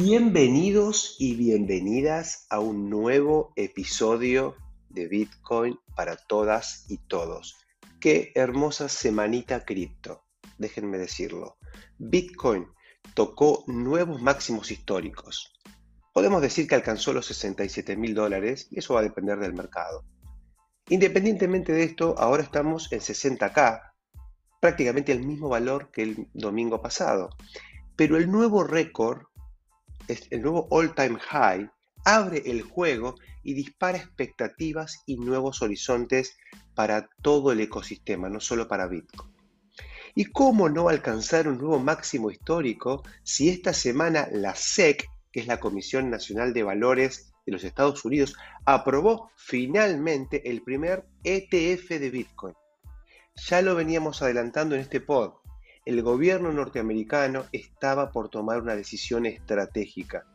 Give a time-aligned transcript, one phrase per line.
[0.00, 4.54] Bienvenidos y bienvenidas a un nuevo episodio
[4.88, 7.56] de Bitcoin para todas y todos.
[8.00, 10.22] Qué hermosa semanita cripto,
[10.56, 11.56] déjenme decirlo.
[11.98, 12.68] Bitcoin
[13.14, 15.52] tocó nuevos máximos históricos.
[16.14, 20.04] Podemos decir que alcanzó los 67 mil dólares y eso va a depender del mercado.
[20.90, 23.82] Independientemente de esto, ahora estamos en 60k,
[24.60, 27.30] prácticamente el mismo valor que el domingo pasado.
[27.96, 29.27] Pero el nuevo récord
[30.08, 31.70] el nuevo all-time high
[32.04, 36.36] abre el juego y dispara expectativas y nuevos horizontes
[36.74, 39.30] para todo el ecosistema, no solo para Bitcoin.
[40.14, 45.46] ¿Y cómo no alcanzar un nuevo máximo histórico si esta semana la SEC, que es
[45.46, 52.10] la Comisión Nacional de Valores de los Estados Unidos, aprobó finalmente el primer ETF de
[52.10, 52.54] Bitcoin?
[53.36, 55.34] Ya lo veníamos adelantando en este pod
[55.88, 60.26] el gobierno norteamericano estaba por tomar una decisión estratégica.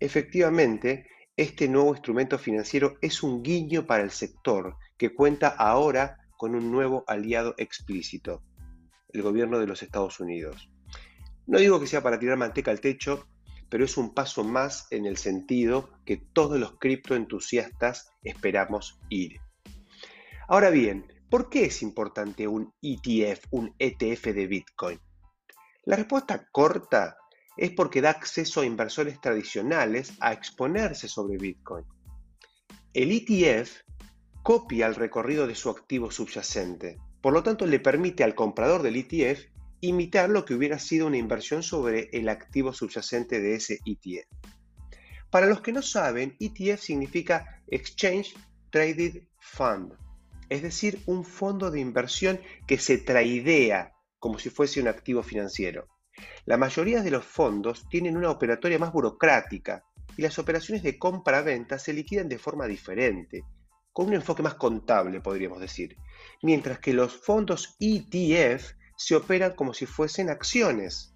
[0.00, 6.56] Efectivamente, este nuevo instrumento financiero es un guiño para el sector que cuenta ahora con
[6.56, 8.42] un nuevo aliado explícito,
[9.12, 10.68] el gobierno de los Estados Unidos.
[11.46, 13.28] No digo que sea para tirar manteca al techo,
[13.68, 19.38] pero es un paso más en el sentido que todos los criptoentusiastas esperamos ir.
[20.48, 25.00] Ahora bien, ¿Por qué es importante un ETF, un ETF de Bitcoin?
[25.84, 27.16] La respuesta corta
[27.56, 31.84] es porque da acceso a inversores tradicionales a exponerse sobre Bitcoin.
[32.92, 33.80] El ETF
[34.44, 38.94] copia el recorrido de su activo subyacente, por lo tanto le permite al comprador del
[38.94, 39.46] ETF
[39.80, 44.28] imitar lo que hubiera sido una inversión sobre el activo subyacente de ese ETF.
[45.30, 48.36] Para los que no saben, ETF significa Exchange
[48.70, 50.05] Traded Fund
[50.48, 55.88] es decir, un fondo de inversión que se traidea como si fuese un activo financiero.
[56.44, 59.84] La mayoría de los fondos tienen una operatoria más burocrática
[60.16, 63.44] y las operaciones de compra-venta se liquidan de forma diferente,
[63.92, 65.96] con un enfoque más contable, podríamos decir,
[66.42, 71.14] mientras que los fondos ETF se operan como si fuesen acciones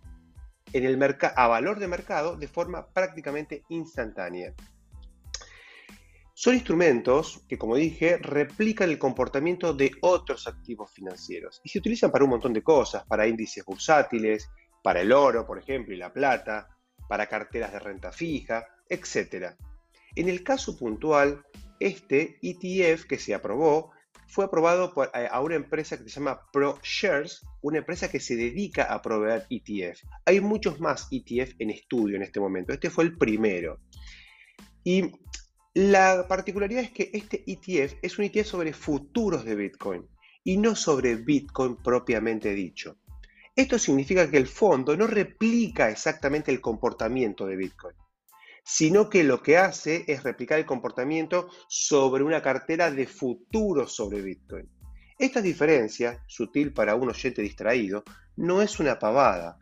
[0.73, 1.03] en el
[1.37, 4.55] a valor de mercado de forma prácticamente instantánea.
[6.43, 12.11] Son instrumentos que, como dije, replican el comportamiento de otros activos financieros y se utilizan
[12.11, 14.49] para un montón de cosas, para índices bursátiles,
[14.83, 16.67] para el oro, por ejemplo, y la plata,
[17.11, 19.55] para carteras de renta fija, etc.
[20.17, 21.45] En el caso puntual,
[21.79, 23.91] este ETF que se aprobó
[24.27, 28.37] fue aprobado por, eh, a una empresa que se llama ProShares, una empresa que se
[28.37, 30.05] dedica a proveer ETF.
[30.25, 32.73] Hay muchos más ETF en estudio en este momento.
[32.73, 33.79] Este fue el primero.
[34.83, 35.13] Y
[35.75, 40.09] la particularidad es que este ETF es un ETF sobre futuros de Bitcoin
[40.43, 42.99] y no sobre Bitcoin propiamente dicho.
[43.55, 47.95] Esto significa que el fondo no replica exactamente el comportamiento de Bitcoin,
[48.65, 54.23] sino que lo que hace es replicar el comportamiento sobre una cartera de futuros sobre
[54.23, 54.69] Bitcoin.
[55.19, 58.03] Esta diferencia, sutil para un oyente distraído,
[58.37, 59.59] no es una pavada,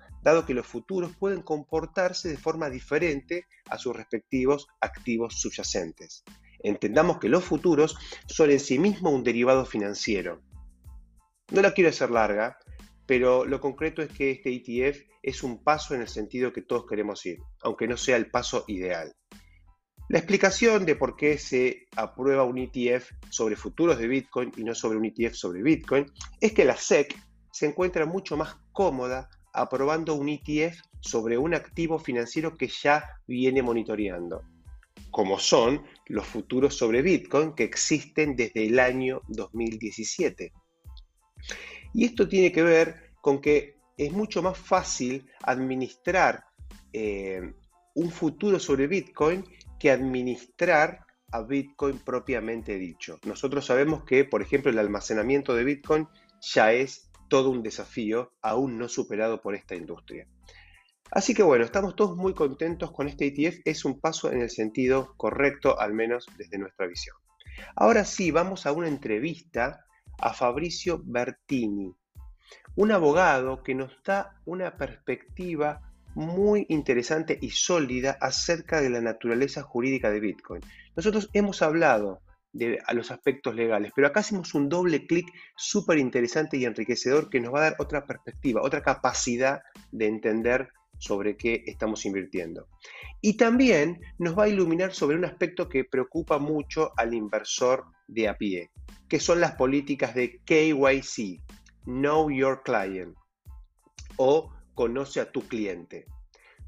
[0.46, 6.22] que los futuros pueden comportarse de forma diferente a sus respectivos activos subyacentes.
[6.60, 7.96] Entendamos que los futuros
[8.26, 10.42] son en sí mismos un derivado financiero.
[11.50, 12.58] No la quiero hacer larga,
[13.06, 16.86] pero lo concreto es que este ETF es un paso en el sentido que todos
[16.86, 19.14] queremos ir, aunque no sea el paso ideal.
[20.10, 24.74] La explicación de por qué se aprueba un ETF sobre futuros de Bitcoin y no
[24.74, 26.06] sobre un ETF sobre Bitcoin
[26.40, 27.14] es que la SEC
[27.52, 33.62] se encuentra mucho más cómoda aprobando un ETF sobre un activo financiero que ya viene
[33.62, 34.42] monitoreando,
[35.10, 40.52] como son los futuros sobre Bitcoin que existen desde el año 2017.
[41.94, 46.44] Y esto tiene que ver con que es mucho más fácil administrar
[46.92, 47.52] eh,
[47.94, 49.44] un futuro sobre Bitcoin
[49.78, 53.18] que administrar a Bitcoin propiamente dicho.
[53.24, 56.08] Nosotros sabemos que, por ejemplo, el almacenamiento de Bitcoin
[56.40, 60.26] ya es todo un desafío aún no superado por esta industria.
[61.10, 64.50] Así que bueno, estamos todos muy contentos con este ETF, es un paso en el
[64.50, 67.16] sentido correcto, al menos desde nuestra visión.
[67.76, 69.84] Ahora sí, vamos a una entrevista
[70.18, 71.94] a Fabricio Bertini,
[72.76, 75.80] un abogado que nos da una perspectiva
[76.14, 80.62] muy interesante y sólida acerca de la naturaleza jurídica de Bitcoin.
[80.96, 82.22] Nosotros hemos hablado
[82.86, 83.92] a los aspectos legales.
[83.94, 87.76] Pero acá hacemos un doble clic súper interesante y enriquecedor que nos va a dar
[87.78, 89.60] otra perspectiva, otra capacidad
[89.92, 92.68] de entender sobre qué estamos invirtiendo.
[93.20, 98.28] Y también nos va a iluminar sobre un aspecto que preocupa mucho al inversor de
[98.28, 98.70] a pie,
[99.08, 101.42] que son las políticas de KYC,
[101.84, 103.14] Know Your Client,
[104.16, 106.06] o conoce a tu cliente.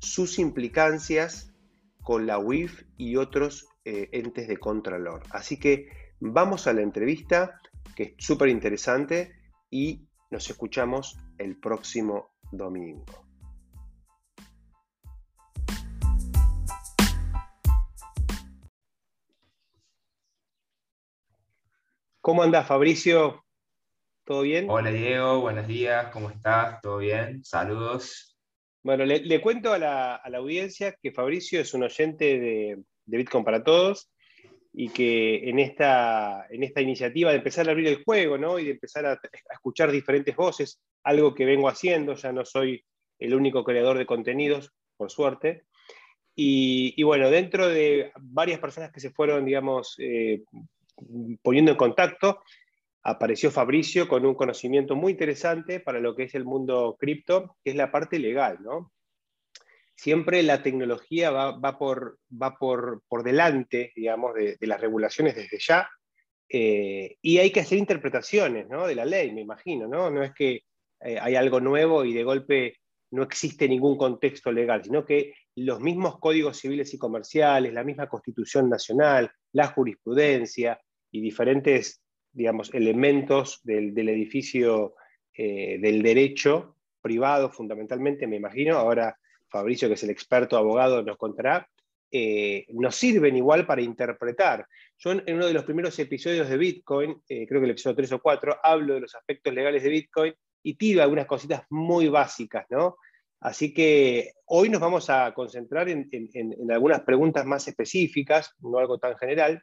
[0.00, 1.52] sus implicancias
[2.02, 5.22] con la UIF y otros eh, entes de Contralor.
[5.30, 5.88] Así que
[6.20, 7.60] vamos a la entrevista,
[7.96, 9.32] que es súper interesante,
[9.70, 13.04] y nos escuchamos el próximo domingo.
[22.20, 23.44] ¿Cómo andás, Fabricio?
[24.24, 24.66] ¿Todo bien?
[24.68, 26.80] Hola, Diego, buenos días, ¿cómo estás?
[26.82, 27.42] ¿Todo bien?
[27.42, 28.36] Saludos.
[28.82, 32.78] Bueno, le, cuento a la, audiencia que Fabricio es un oyente de,
[33.18, 34.10] Bitcoin para Todos
[34.72, 38.58] y que en esta, en esta iniciativa de empezar a abrir el juego ¿no?
[38.58, 39.20] y de empezar a,
[39.52, 42.84] escuchar diferentes voces, algo que vengo haciendo, ya no soy
[43.18, 45.64] el único creador de contenidos, por suerte.
[46.42, 50.42] Y, bueno, dentro de varias personas que se fueron, digamos, eh,
[51.42, 52.40] poniendo en contacto,
[53.02, 57.70] apareció Fabricio con un conocimiento muy interesante para lo que es el mundo cripto, que
[57.70, 58.92] es la parte legal, ¿no?
[60.00, 65.90] Siempre la tecnología va, por, va por, por, delante, digamos, de, las regulaciones desde ya,
[66.48, 68.86] eh, y hay que hacer interpretaciones, ¿no?
[68.86, 70.10] De la ley, me imagino, ¿no?
[70.10, 70.62] No es que
[71.02, 72.78] eh, hay algo nuevo y de golpe
[73.10, 78.08] no existe ningún contexto legal, sino que los mismos códigos civiles y comerciales, la misma
[78.08, 80.80] constitución nacional, la jurisprudencia,
[81.10, 82.02] y diferentes,
[82.32, 84.94] digamos, elementos del, edificio
[85.34, 89.19] eh, del derecho privado fundamentalmente, me imagino, ahora
[89.50, 91.68] Fabricio, que es el experto abogado, nos contará,
[92.12, 94.66] eh, nos sirven igual para interpretar.
[94.98, 98.12] Yo en, uno de los primeros episodios de Bitcoin, eh, creo que el episodio 3
[98.12, 102.66] o 4, hablo de los aspectos legales de Bitcoin y tiro algunas cositas muy básicas,
[102.70, 102.96] ¿no?
[103.40, 106.08] Así que hoy nos vamos a concentrar en,
[106.70, 109.62] algunas preguntas más específicas, no algo tan general,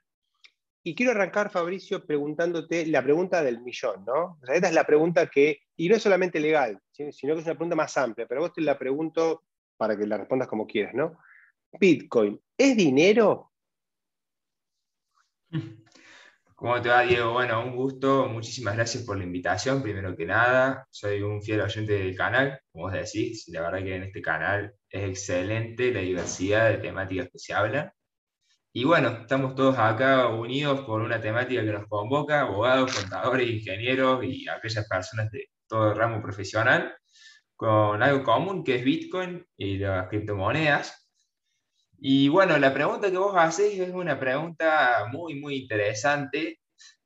[0.84, 4.40] y quiero arrancar, Fabricio, preguntándote la pregunta del millón, ¿no?
[4.52, 7.76] esta es la pregunta que, y no es solamente legal, sino que es una pregunta
[7.76, 9.44] más amplia, pero vos te la pregunto
[9.78, 11.18] para que la respondas como quieras, ¿no?
[11.80, 13.52] Bitcoin, ¿es dinero?
[16.56, 17.34] ¿Cómo te va, Diego?
[17.34, 20.88] Bueno, un gusto, muchísimas gracias por la invitación, primero que nada.
[20.90, 24.74] Soy un fiel oyente del canal, como vos decís, la verdad que en este canal
[24.90, 27.92] es excelente la diversidad de temáticas que se hablan.
[28.74, 34.24] Y bueno, estamos todos acá unidos por una temática que nos convoca, abogados, contadores, ingenieros
[34.24, 36.96] y aquellas personas de todo el ramo profesional,
[37.58, 41.10] con algo común que es Bitcoin y las criptomonedas.
[42.00, 46.60] Y bueno, la pregunta que vos hacéis es una pregunta muy, muy interesante,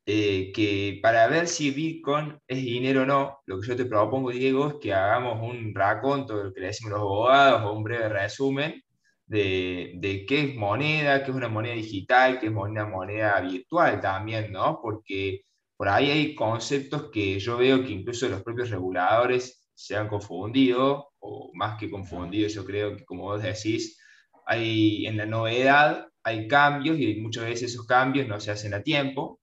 [0.06, 4.32] eh, que para ver si Bitcoin es dinero o no, lo que yo te propongo,
[4.32, 7.84] Diego, es que hagamos un raconto de lo que le decimos los abogados o un
[7.84, 8.84] breve resumen
[9.26, 14.52] de, qué es moneda, qué es una moneda digital, qué es una moneda virtual también,
[14.52, 14.80] ¿no?
[14.82, 15.44] Porque
[15.78, 21.14] por ahí hay conceptos que yo veo que incluso los propios reguladores se han confundido,
[21.20, 24.00] o más que confundido, yo creo que como vos decís,
[24.46, 28.84] hay, en la novedad hay cambios y muchas veces esos cambios no se hacen a
[28.84, 29.40] tiempo.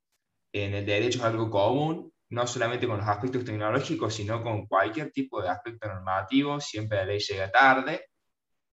[0.53, 5.11] En el derecho es algo común, no solamente con los aspectos tecnológicos, sino con cualquier
[5.11, 8.07] tipo de aspecto normativo, siempre la ley llega tarde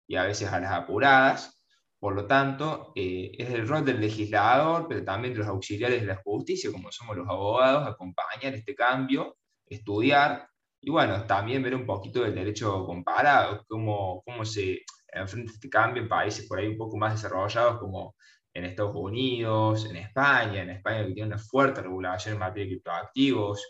[0.06, 1.62] y a veces a las apuradas.
[2.00, 6.08] Por lo tanto, eh, es el rol del legislador, pero también de los auxiliares de
[6.08, 9.36] la justicia, como somos los abogados, acompañar este cambio,
[9.66, 10.48] estudiar
[10.82, 16.02] y bueno, también ver un poquito del derecho comparado, cómo, cómo se enfrenta este cambio
[16.02, 18.16] en países por ahí un poco más desarrollados como
[18.52, 22.70] en Estados Unidos, en España, en España que tiene una fuerte regulación en materia de
[22.70, 23.62] criptoactivos,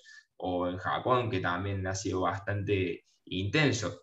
[0.44, 4.02] o en Japón que también ha sido bastante intenso.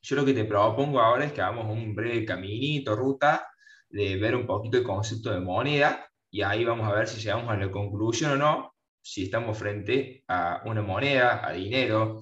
[0.00, 3.48] Yo lo que te propongo ahora es que hagamos un breve caminito, ruta,
[3.90, 7.50] de ver un poquito el concepto de moneda y ahí vamos a ver si llegamos
[7.50, 12.20] a la conclusión o no, si estamos frente a una moneda, a dinero,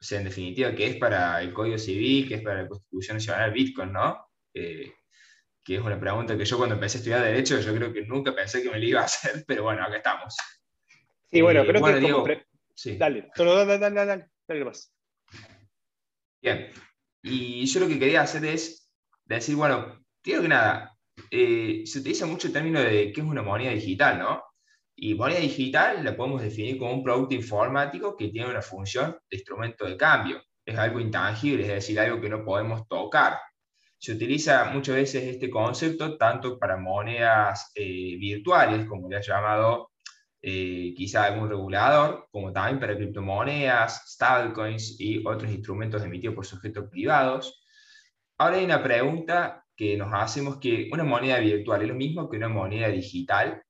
[0.00, 3.16] o sea, en definitiva, que es para el Código Civil, que es para la Constitución
[3.16, 4.28] Nacional Bitcoin, ¿no?
[4.54, 4.92] Eh,
[5.64, 8.34] que es una pregunta que yo cuando empecé a estudiar Derecho, yo creo que nunca
[8.34, 10.36] pensé que me la iba a hacer, pero bueno, acá estamos.
[11.30, 12.24] Sí, bueno, creo que Diego,
[12.74, 12.96] sí.
[12.96, 14.94] Dale, dale, dale, dale, dale, dale más.
[16.40, 16.70] Bien,
[17.22, 18.90] y yo lo que quería hacer es
[19.24, 20.96] decir, bueno, digo que nada,
[21.30, 24.42] eh, se utiliza mucho el término de qué es una moneda digital, ¿no?
[25.00, 29.36] Y moneda digital la podemos definir como un producto informático que tiene una función de
[29.36, 30.42] instrumento de cambio.
[30.64, 33.38] Es algo intangible, es decir, algo que no podemos tocar.
[33.96, 39.92] Se utiliza muchas veces este concepto tanto para monedas eh, virtuales, como le ha llamado
[40.42, 46.88] eh, quizá algún regulador, como también para criptomonedas, stablecoins y otros instrumentos emitidos por sujetos
[46.90, 47.62] privados.
[48.36, 52.36] Ahora hay una pregunta que nos hacemos que una moneda virtual es lo mismo que
[52.36, 53.62] una moneda digital.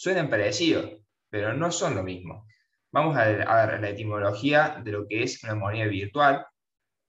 [0.00, 0.92] Suenan parecidos,
[1.28, 2.46] pero no son lo mismo.
[2.92, 3.38] Vamos a ver
[3.80, 6.46] la etimología de lo que es una moneda virtual.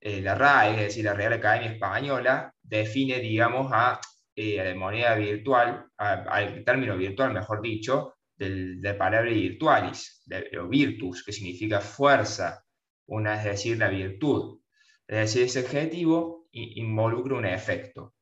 [0.02, 4.00] eh, la RAE, es decir, la Real Academia Española, define, digamos, a,
[4.36, 10.68] eh, la moneda virtual, al término virtual, mejor dicho, del, de palabra virtualis, de, o
[10.68, 12.64] virtus, que significa fuerza,
[13.08, 14.62] una, es decir, la virtud.
[15.08, 18.16] Es decir, ese adjetivo involucra un efecto.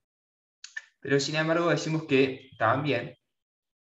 [1.00, 3.17] Pero sin embargo decimos que también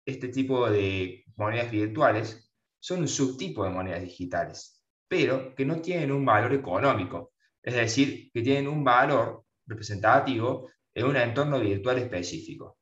[0.07, 2.49] este tipo de monedas virtuales
[2.79, 8.31] son un subtipo de monedas digitales, pero que no tienen un valor económico, es decir,
[8.31, 12.77] que tienen un valor representativo en un entorno virtual específico,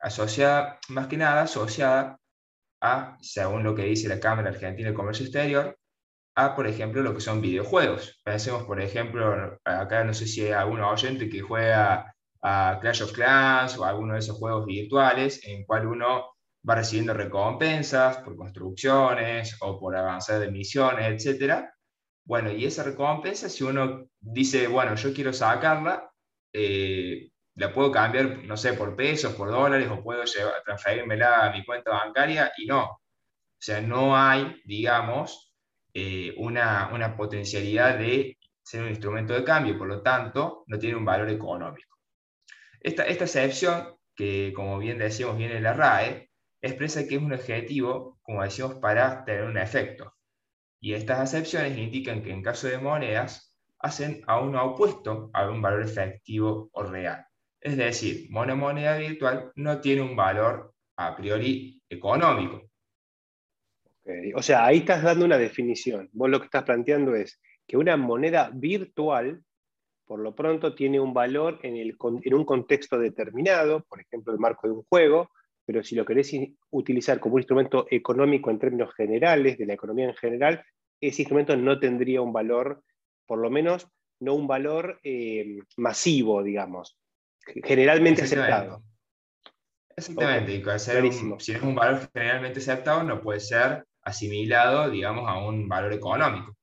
[0.00, 2.18] asociada, más que nada asociada
[2.80, 5.78] a, según lo que dice la Cámara Argentina de Comercio Exterior,
[6.34, 8.20] a, por ejemplo, lo que son videojuegos.
[8.24, 13.12] Pensemos, por ejemplo, acá no sé si hay algún oyente que juega a Clash of
[13.12, 16.31] Clans o alguno de esos juegos virtuales en cual uno
[16.68, 21.64] va recibiendo recompensas por construcciones o por avanzar de misiones, etc.
[22.24, 26.10] Bueno, y esa recompensa, si uno dice, bueno, yo quiero sacarla,
[26.52, 31.52] eh, la puedo cambiar, no sé, por pesos, por dólares, o puedo llevar, transferírmela a
[31.52, 32.84] mi cuenta bancaria, y no.
[32.84, 35.52] O sea, no hay, digamos,
[35.94, 40.96] eh, una, una potencialidad de ser un instrumento de cambio, por lo tanto, no tiene
[40.96, 41.98] un valor económico.
[42.80, 46.31] Esta, esta excepción, que como bien decíamos viene de la RAE,
[46.62, 50.14] expresa que es un objetivo, como decimos, para tener un efecto.
[50.80, 53.52] Y estas acepciones indican que en caso de monedas,
[53.82, 57.26] hacen a uno opuesto a un valor efectivo o real.
[57.60, 62.62] Es decir, moneda virtual no tiene un valor a priori económico.
[64.34, 66.08] O sea, ahí estás dando una definición.
[66.12, 69.44] Vos lo que estás planteando es que una moneda virtual,
[70.04, 74.40] por lo pronto, tiene un valor en, el, en un contexto determinado, por ejemplo, el
[74.40, 75.30] marco de un juego,
[75.64, 76.32] pero si lo querés
[76.70, 80.64] utilizar como un instrumento económico en términos generales, de la economía en general,
[81.00, 82.82] ese instrumento no tendría un valor,
[83.26, 83.88] por lo menos
[84.20, 86.96] no un valor eh, masivo, digamos,
[87.64, 88.82] generalmente aceptado.
[89.96, 95.68] Exactamente, y si es un valor generalmente aceptado, no puede ser asimilado, digamos, a un
[95.68, 96.56] valor económico.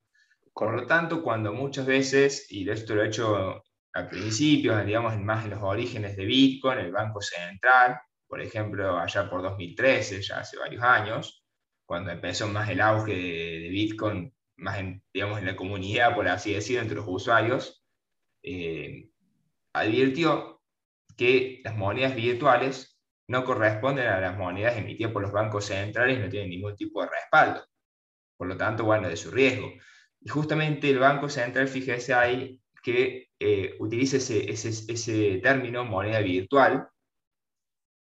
[0.52, 5.44] Por lo tanto, cuando muchas veces, y esto lo he hecho al principio, digamos, más
[5.44, 7.98] en los orígenes de Bitcoin, el Banco Central,
[8.30, 11.44] por ejemplo, allá por 2013, ya hace varios años,
[11.84, 16.54] cuando empezó más el auge de, Bitcoin, más en, digamos, en la comunidad, por así
[16.54, 17.84] decirlo, entre los usuarios,
[18.44, 19.10] eh,
[19.72, 20.62] advirtió
[21.16, 22.96] que las monedas virtuales
[23.26, 27.02] no corresponden a las monedas emitidas por los bancos centrales y no tienen ningún tipo
[27.02, 27.66] de respaldo.
[28.36, 29.72] Por lo tanto, bueno, de su riesgo.
[30.20, 36.20] Y justamente el Banco Central, fíjese ahí, que eh, utiliza ese, ese, ese término moneda
[36.20, 36.88] virtual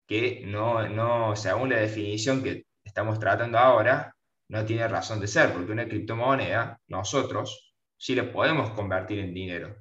[0.08, 4.14] que no, no, según la definición que estamos tratando ahora,
[4.50, 9.76] no tiene razón de ser, porque una criptomoneda, nosotros, sí la podemos convertir en dinero,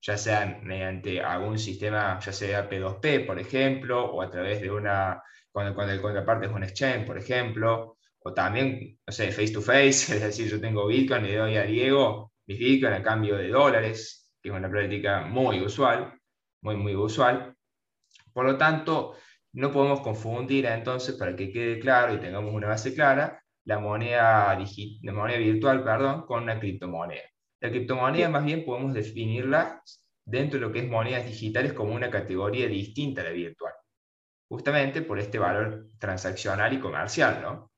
[0.00, 5.22] ya sea mediante algún sistema, ya sea P2P, por ejemplo, o a través de una,
[5.50, 9.60] cuando, cuando el contraparte es un exchange, por ejemplo, o también, no sé, face to
[9.60, 13.48] face, es decir, yo tengo Bitcoin, le doy a Diego mis Bitcoin a cambio de
[13.48, 16.18] dólares, que es una práctica muy usual,
[16.62, 17.56] muy, muy usual.
[18.32, 19.16] Por lo tanto,
[19.54, 24.58] no podemos confundir entonces, para que quede claro y tengamos una base clara, la moneda,
[25.02, 27.22] la moneda virtual perdón, con una criptomoneda.
[27.60, 29.82] La criptomoneda más bien podemos definirla
[30.24, 33.72] dentro de lo que es monedas digitales como una categoría distinta a la virtual,
[34.48, 37.70] justamente por este valor transaccional y comercial, ¿no?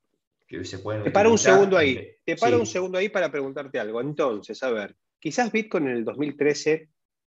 [0.47, 3.79] Que se pueden te paro un segundo ahí, te paro un segundo ahí para preguntarte
[3.79, 4.01] algo.
[4.01, 6.89] Entonces, a ver, quizás Bitcoin en el 2013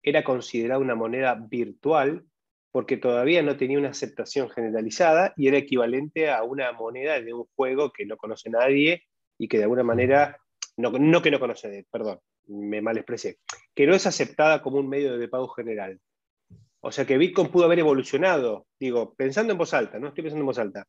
[0.02, 2.24] era considerada una moneda virtual
[2.70, 7.44] porque todavía no tenía una aceptación generalizada y era equivalente a una moneda de un
[7.56, 9.04] juego que no conoce nadie
[9.38, 10.38] y que de alguna manera,
[10.76, 13.38] no, no que no conoce, perdón, me mal expresé,
[13.74, 15.98] que no es aceptada como un medio de pago general.
[16.80, 20.42] O sea que Bitcoin pudo haber evolucionado, digo, pensando en voz alta, no estoy pensando
[20.42, 20.86] en voz alta,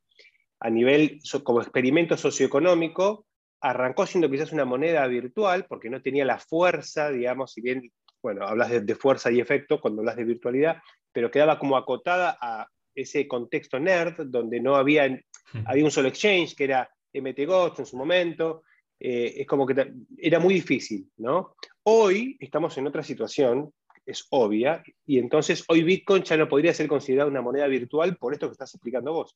[0.59, 3.25] a nivel como experimento socioeconómico,
[3.62, 8.45] arrancó siendo quizás una moneda virtual porque no tenía la fuerza, digamos, si bien, bueno,
[8.45, 10.77] hablas de, de fuerza y efecto cuando hablas de virtualidad,
[11.20, 15.22] pero quedaba como acotada a ese contexto nerd, donde no había,
[15.66, 18.64] había un solo exchange, que era MT Ghost en su momento,
[18.98, 21.58] eh, es como que era muy difícil, ¿no?
[21.84, 23.70] Hoy estamos en otra situación,
[24.06, 28.32] es obvia, y entonces hoy Bitcoin ya no podría ser considerada una moneda virtual por
[28.32, 29.36] esto que estás explicando vos.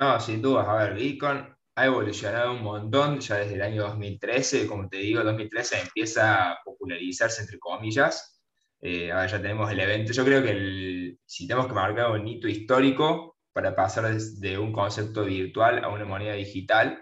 [0.00, 4.66] No, sin duda, a ver, Bitcoin ha evolucionado un montón ya desde el año 2013,
[4.66, 8.31] como te digo, 2013 empieza a popularizarse entre comillas,
[8.82, 10.12] eh, ahora ya tenemos el evento.
[10.12, 15.24] Yo creo que si tenemos que marcar un hito histórico para pasar de un concepto
[15.24, 17.00] virtual a una moneda digital,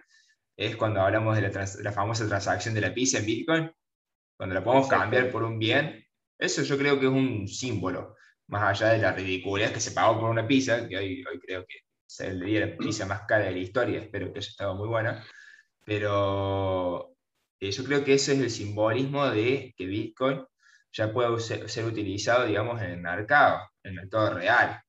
[0.56, 1.42] es cuando hablamos de
[1.82, 3.72] la, famosa transacción de la pizza en Bitcoin.
[4.36, 6.04] cuando la podemos cambiar por un bien,
[6.38, 8.16] eso yo creo que es un símbolo,
[8.48, 11.64] más allá de la ridiculez que se pagó por una pizza, que hoy, hoy creo
[11.66, 14.88] que se le la pizza más cara de la historia, espero que haya estado muy
[14.88, 15.24] buena,
[15.84, 17.14] pero
[17.60, 20.44] eh, yo creo que ese es el simbolismo de que Bitcoin
[20.92, 24.80] ya puede ser, utilizado, digamos, en el mercado, en el mercado real,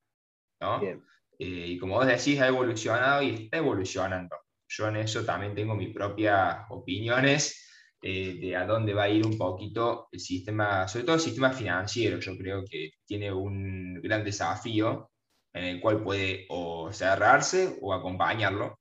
[0.61, 0.81] ¿no?
[0.81, 0.97] Eh,
[1.39, 4.35] y como vos decís, ha evolucionado y está evolucionando.
[4.67, 7.67] Yo en eso también tengo mis propias opiniones
[8.03, 11.51] eh, de a dónde va a ir un poquito el sistema, sobre todo el sistema
[11.51, 12.19] financiero.
[12.19, 15.11] Yo creo que tiene un gran desafío
[15.53, 18.79] en el cual puede o cerrarse o acompañarlo.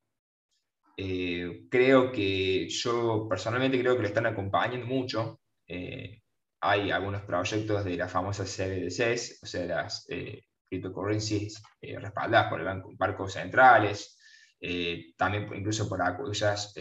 [0.96, 5.40] Eh, creo que yo personalmente creo que lo están acompañando mucho.
[5.66, 6.19] Eh,
[6.60, 12.82] hay algunos proyectos de las famosas CBDCs, o sea, las eh, cryptocurrencies respaldadas por el
[12.98, 14.18] bancos centrales,
[15.16, 16.74] también incluso por aquellas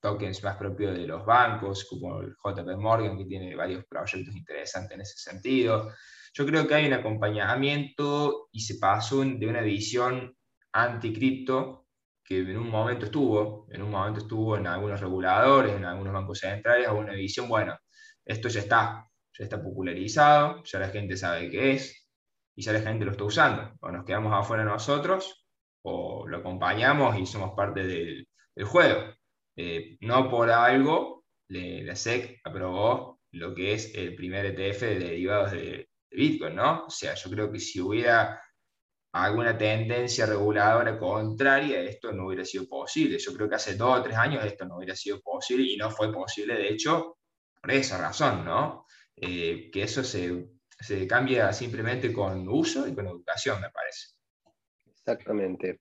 [0.00, 4.94] tokens más propios de los bancos, como el JP Morgan, que tiene varios proyectos interesantes
[4.94, 5.92] en ese sentido.
[6.32, 10.36] Yo creo que hay un acompañamiento y se pasó de una visión
[10.72, 11.86] anticripto
[12.22, 16.40] que en un momento estuvo, en un momento estuvo en algunos reguladores, en algunos bancos
[16.40, 17.76] centrales, a una visión, bueno,
[18.24, 19.05] esto ya está,
[19.38, 22.08] ya está popularizado, ya la gente sabe qué es,
[22.54, 23.72] y ya la gente lo está usando.
[23.80, 25.46] O nos quedamos afuera nosotros,
[25.82, 28.26] o lo acompañamos y somos parte del,
[28.64, 29.14] juego.
[29.56, 35.52] Eh, no por algo, la SEC aprobó lo que es el primer ETF de derivados
[35.52, 36.86] de, Bitcoin, ¿no?
[36.86, 38.40] O sea, yo creo que si hubiera
[39.12, 43.18] alguna tendencia reguladora contraria, esto no hubiera sido posible.
[43.18, 45.90] Yo creo que hace dos o tres años esto no hubiera sido posible y no
[45.90, 47.18] fue posible, de hecho,
[47.60, 48.86] por esa razón, ¿no?
[49.16, 50.46] Eh, que eso se,
[50.78, 54.08] se, cambia simplemente con uso y con educación, me parece.
[54.90, 55.78] Exactamente.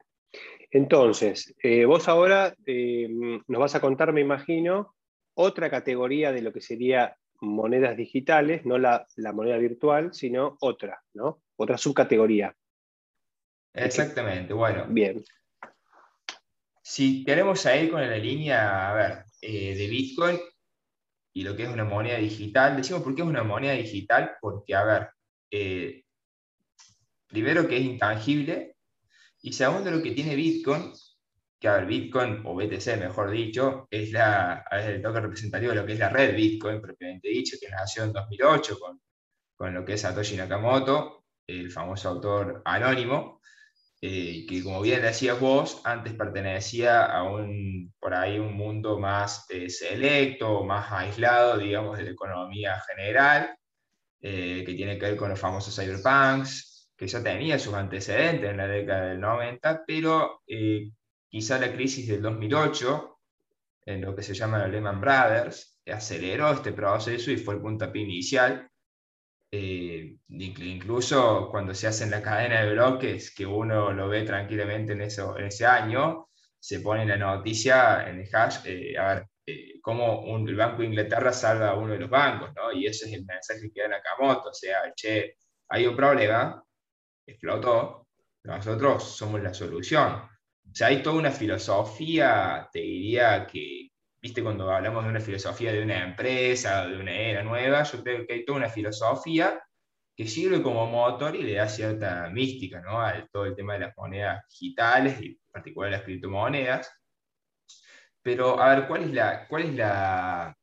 [0.71, 4.95] Entonces, eh, vos ahora eh, nos vas a contar, me imagino,
[5.33, 11.41] otra categoría de lo que sería monedas digitales, no la, moneda virtual, sino otra, ¿no?
[11.57, 12.55] Otra subcategoría.
[13.73, 14.85] Exactamente, bueno.
[14.87, 15.21] Bien.
[16.81, 20.39] Si queremos ir con la línea, a ver, de Bitcoin
[21.35, 24.73] y lo que es una moneda digital, decimos por qué es una moneda digital, porque,
[24.73, 25.09] a ver,
[25.51, 26.03] eh,
[27.27, 28.77] primero que es intangible,
[29.41, 30.91] y segundo lo que tiene Bitcoin
[31.59, 35.85] que a ver, Bitcoin, o BTC mejor dicho, es, la, el toque representativo de lo
[35.85, 39.01] que es la red Bitcoin, propiamente dicho, que nació en 2008 con,
[39.55, 43.41] con lo que es Satoshi Nakamoto, el famoso autor anónimo,
[44.01, 49.45] eh, que como bien decías vos, antes pertenecía a un, por ahí, un mundo más
[49.49, 53.55] eh, selecto, más aislado, digamos, de la economía general,
[54.21, 58.57] eh, que tiene que ver con los famosos cyberpunks, que ya tenía sus antecedentes en
[58.57, 60.41] la década del 90, pero
[61.35, 63.19] Quizá la crisis del 2008,
[63.87, 68.03] en lo que se llama la Lehman Brothers, aceleró este proceso y fue el puntapié
[68.03, 68.71] inicial.
[69.57, 74.93] Eh, incluso cuando se hace en la cadena de bloques, que uno lo ve tranquilamente
[74.93, 79.27] en, eso, en ese año, se pone la noticia en el hash, eh, a ver,
[79.45, 82.73] eh, cómo el Banco de Inglaterra salva a uno de los bancos, ¿no?
[82.73, 85.37] Y ese es el mensaje que da Nakamoto, o sea, che,
[85.69, 86.61] hay un problema,
[87.25, 88.07] explotó,
[88.43, 90.13] nosotros somos la solución.
[90.69, 93.84] O sea, hay toda una filosofía, te diría que,
[94.25, 98.25] viste, cuando hablamos de una filosofía de una empresa, de una era nueva, yo creo
[98.25, 99.61] que hay toda una filosofía
[100.15, 102.99] que sirve como motor y le da cierta mística ¿no?
[102.99, 106.91] a todo el tema de las monedas digitales y en particular las criptomonedas.
[108.23, 110.57] Pero, a ver, ¿cuál es, la, cuál es la,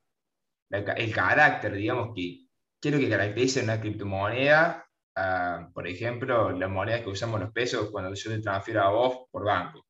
[0.69, 2.49] el carácter, digamos, que,
[2.91, 4.85] lo que caracteriza una criptomoneda?
[5.15, 9.27] Ah, por ejemplo, las monedas que usamos los pesos cuando yo te transfiero a vos
[9.31, 9.85] por banco.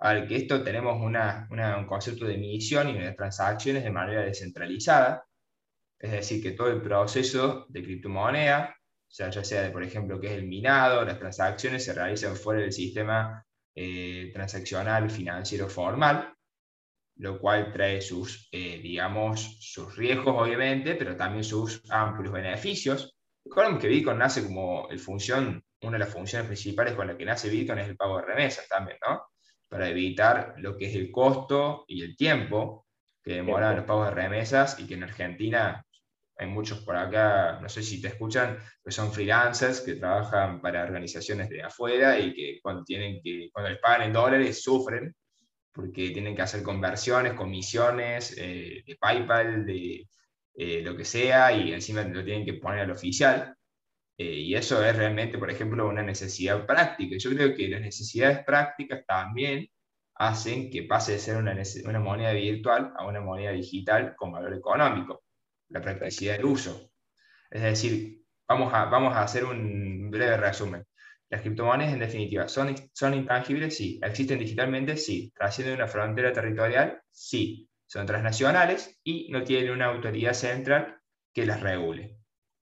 [0.00, 5.24] A ver, que esto tenemos un concepto de emisión y de transacciones de manera descentralizada,
[5.98, 10.20] es decir, que todo el proceso de criptomoneda, o sea, ya sea de, por ejemplo,
[10.20, 16.32] que es el minado, las transacciones se realizan fuera del sistema eh, transaccional financiero formal,
[17.16, 23.16] lo cual trae sus, eh, digamos, sus riesgos, obviamente, pero también sus amplios beneficios.
[23.44, 27.24] Recordemos que Bitcoin nace como el función, una de las funciones principales con la que
[27.24, 29.22] nace Bitcoin es el pago de remesas también, ¿no?
[29.68, 32.86] Para evitar lo que es el costo y el tiempo
[33.22, 35.84] que demoran los pagos de remesas y que en Argentina
[36.36, 40.84] hay muchos por acá, no sé si te escuchan, que son freelancers que trabajan para
[40.84, 45.14] organizaciones de afuera y que cuando, tienen que, cuando les pagan en dólares sufren
[45.72, 50.08] porque tienen que hacer conversiones, comisiones eh, de PayPal, de
[50.54, 53.54] eh, lo que sea, y encima lo tienen que poner al oficial.
[54.18, 57.16] Eh, y eso es realmente, por ejemplo, una necesidad práctica.
[57.18, 59.68] Yo creo que las necesidades prácticas también
[60.16, 61.54] hacen que pase de ser una,
[62.00, 65.22] moneda virtual a una moneda digital con valor económico.
[65.68, 66.90] la practicidad del uso.
[67.50, 70.84] Es decir, vamos a, vamos a hacer un breve resumen.
[71.30, 73.76] Las criptomonedas, en definitiva, ¿son, ¿son intangibles?
[73.76, 74.00] Sí.
[74.02, 74.96] ¿Existen digitalmente?
[74.96, 75.32] Sí.
[75.34, 77.02] ¿Trascienden una frontera territorial?
[77.10, 77.68] Sí.
[77.86, 81.00] Son transnacionales y no tienen una autoridad central
[81.32, 82.17] que las regule.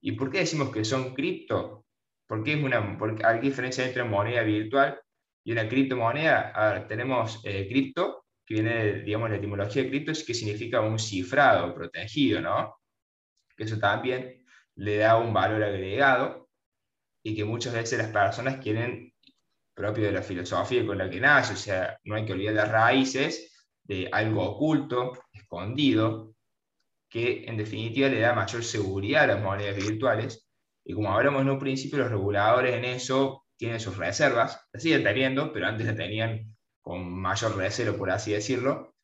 [0.06, 1.84] ¿Y por qué decimos que son cripto?
[2.28, 5.00] Porque es una, porque hay diferencia entre moneda virtual
[5.44, 6.52] y una criptomoneda.
[6.54, 11.00] A ver, tenemos eh, cripto, que viene, digamos, la etimología de cripto, que significa un
[11.00, 12.76] cifrado protegido, ¿no?
[13.56, 14.44] Que eso también
[14.76, 16.50] le da un valor agregado
[17.24, 19.12] y que muchas veces las personas quieren,
[19.74, 22.70] propio de la filosofía con la que nace, o sea, no hay que olvidar las
[22.70, 26.35] raíces de algo oculto, escondido,
[27.08, 30.48] que en definitiva le da mayor seguridad a las monedas virtuales.
[30.84, 35.02] Y como hablamos en un principio, los reguladores en eso tienen sus reservas, las siguen
[35.02, 38.94] teniendo, pero antes la tenían con mayor recelo, por así decirlo,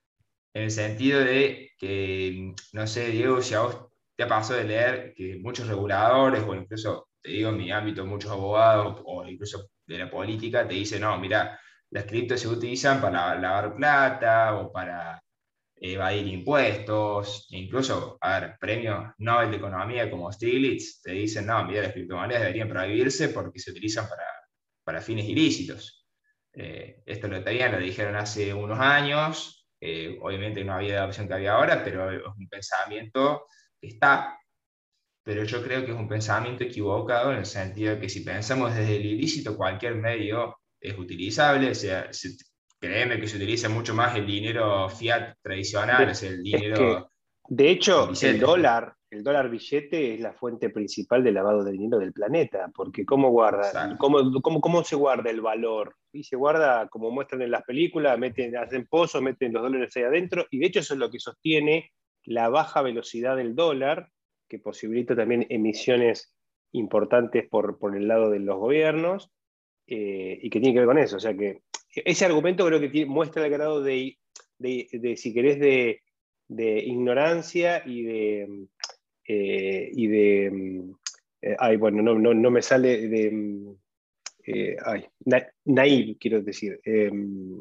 [0.55, 4.67] en el sentido de que, no sé, Diego, si a vos te ha pasado de
[4.67, 9.71] leer que muchos reguladores, o incluso, te digo, en mi ámbito, muchos abogados, o incluso
[9.87, 11.59] de la política, te dicen, no, mira,
[11.91, 15.22] las criptos se utilizan para lavar plata o para
[15.85, 21.83] evadir impuestos, incluso, a ver, premios Nobel de Economía como Stiglitz te dicen, no, mira,
[21.83, 24.25] las criptomonedas deberían prohibirse porque se utilizan para,
[24.85, 26.07] para fines ilícitos.
[26.55, 31.35] Eh, esto lo lo dijeron hace unos años, eh, obviamente no había la opción que
[31.35, 33.47] había ahora, pero es un pensamiento
[33.81, 34.39] que está,
[35.25, 38.73] pero yo creo que es un pensamiento equivocado en el sentido de que si pensamos
[38.73, 42.09] desde el ilícito, cualquier medio es utilizable, sea,
[42.83, 47.09] créeme que se utiliza mucho más el dinero fiat tradicional, es el dinero...
[47.49, 52.01] de hecho, el dólar, el dólar billete es la fuente principal de lavado de dinero
[52.01, 55.95] del planeta, porque ¿cómo, guarda, cómo, cómo, cómo se guarda el valor?
[56.13, 60.03] Y se guarda, como muestran en las películas, meten, hacen pozos, meten los dólares ahí
[60.03, 61.93] adentro, y de hecho eso es lo que sostiene
[62.25, 64.09] la baja velocidad del dólar,
[64.49, 66.35] que posibilita también emisiones
[66.73, 69.31] importantes por, por el lado de los gobiernos,
[69.87, 71.17] eh, y que tiene que ver con eso.
[71.17, 71.63] O sea que
[71.95, 74.19] ese argumento creo que muestra el grado de,
[74.59, 76.03] de, de si querés, de,
[76.49, 78.67] de ignorancia y de,
[79.27, 80.85] eh, y de,
[81.43, 83.77] eh, ay, bueno, no, no, no, me sale de,
[84.47, 85.07] eh, ay,
[85.65, 87.61] naive, quiero decir, mm,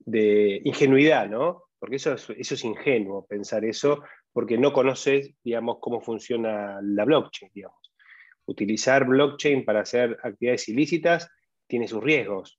[0.00, 1.64] de ingenuidad, ¿no?
[1.78, 7.04] Porque eso es, eso es ingenuo pensar eso, porque no conoces, digamos, cómo funciona la
[7.04, 7.92] blockchain, digamos.
[8.46, 11.30] Utilizar blockchain para hacer actividades ilícitas
[11.66, 12.58] tiene sus riesgos,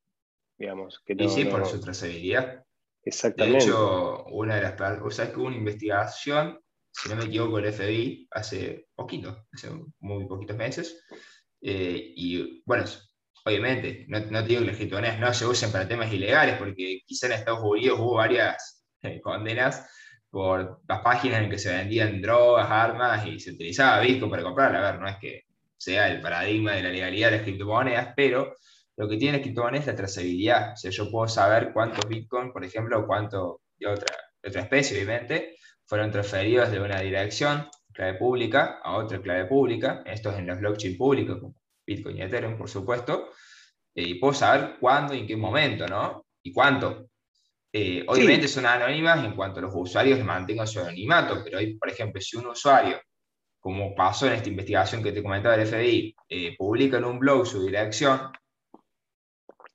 [0.60, 1.02] digamos.
[1.06, 2.64] Que y sí, por su trazabilidad.
[3.04, 3.58] Exactamente.
[3.60, 6.60] De hecho, una de las, o sea, que hubo una investigación
[6.92, 9.70] si no me equivoco, el FBI hace poquito, hace
[10.00, 11.06] muy poquitos meses.
[11.62, 12.86] Eh, y bueno,
[13.46, 17.28] obviamente, no, no, digo que las criptomonedas no se usen para temas ilegales, porque quizá
[17.28, 19.90] en Estados Unidos hubo varias eh, condenas
[20.30, 24.80] por las páginas en que se vendían drogas, armas y se utilizaba Bitcoin para comprarla.
[24.80, 25.44] A ver, no es que
[25.78, 28.56] sea el paradigma de la legalidad de las criptomonedas, pero
[29.00, 30.74] lo que tiene criptomonedas es la trazabilidad.
[30.74, 34.62] O sea, yo puedo saber cuántos Bitcoin, por ejemplo, o cuánto de otra, de otra
[34.64, 40.48] especie, obviamente, fueron transferidos de una dirección, clave pública, a otra clave pública, estos en
[40.48, 41.56] los blockchain públicos, como
[41.88, 43.30] Bitcoin y Ethereum, por supuesto,
[43.96, 46.26] eh, y puedo saber cuándo y en qué momento, ¿no?
[46.44, 47.08] Y cuánto.
[47.72, 51.88] Eh, obviamente son anónimas en cuanto a los usuarios mantengan su anonimato, pero hoy, por
[51.88, 53.00] ejemplo, si un usuario,
[53.62, 57.48] como pasó en esta investigación que te comentaba del FBI, eh, publica en un blog
[57.48, 58.30] su dirección,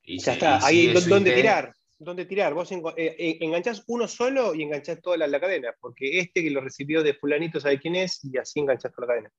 [0.04, 2.54] y ya está, ahí dónde tirar dónde tirar.
[2.54, 6.60] Vos eh, eh, enganchás uno solo y enganchás toda la, cadena, porque este que lo
[6.60, 9.32] recibió de fulanito sabe quién es y así enganchás toda la cadena.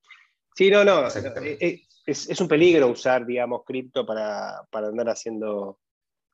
[0.54, 1.06] Sí, no, no,
[1.42, 5.78] eh, es, un peligro usar, digamos, cripto para, andar haciendo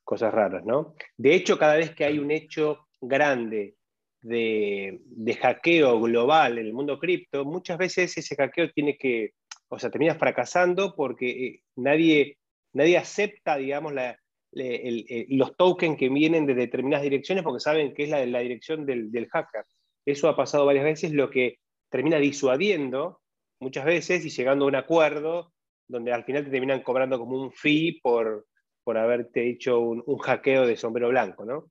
[0.05, 0.95] cosas raras, ¿no?
[1.17, 3.77] De hecho, cada vez que hay un hecho grande
[4.21, 9.33] de, de hackeo global en el mundo cripto, muchas veces ese hackeo tiene que,
[9.69, 12.39] o sea, termina fracasando porque nadie,
[12.73, 14.17] nadie acepta, digamos, la,
[14.53, 19.29] los tokens que vienen de determinadas direcciones porque saben que es la, la dirección del,
[19.31, 19.65] hacker.
[20.05, 21.59] Eso ha pasado varias veces, lo que
[21.91, 23.21] termina disuadiendo
[23.61, 25.53] muchas veces y llegando a un acuerdo
[25.89, 28.47] donde al final te terminan cobrando como un fee por,
[28.85, 31.71] por haberte hecho un, hackeo de sombrero blanco, ¿no?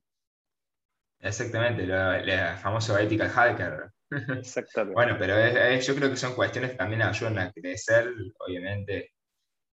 [1.20, 3.90] Exactamente, la, famosa ethical hacker.
[4.38, 4.94] Exactamente.
[4.94, 5.34] bueno, pero
[5.78, 9.12] yo creo que son cuestiones que también ayudan a crecer, obviamente,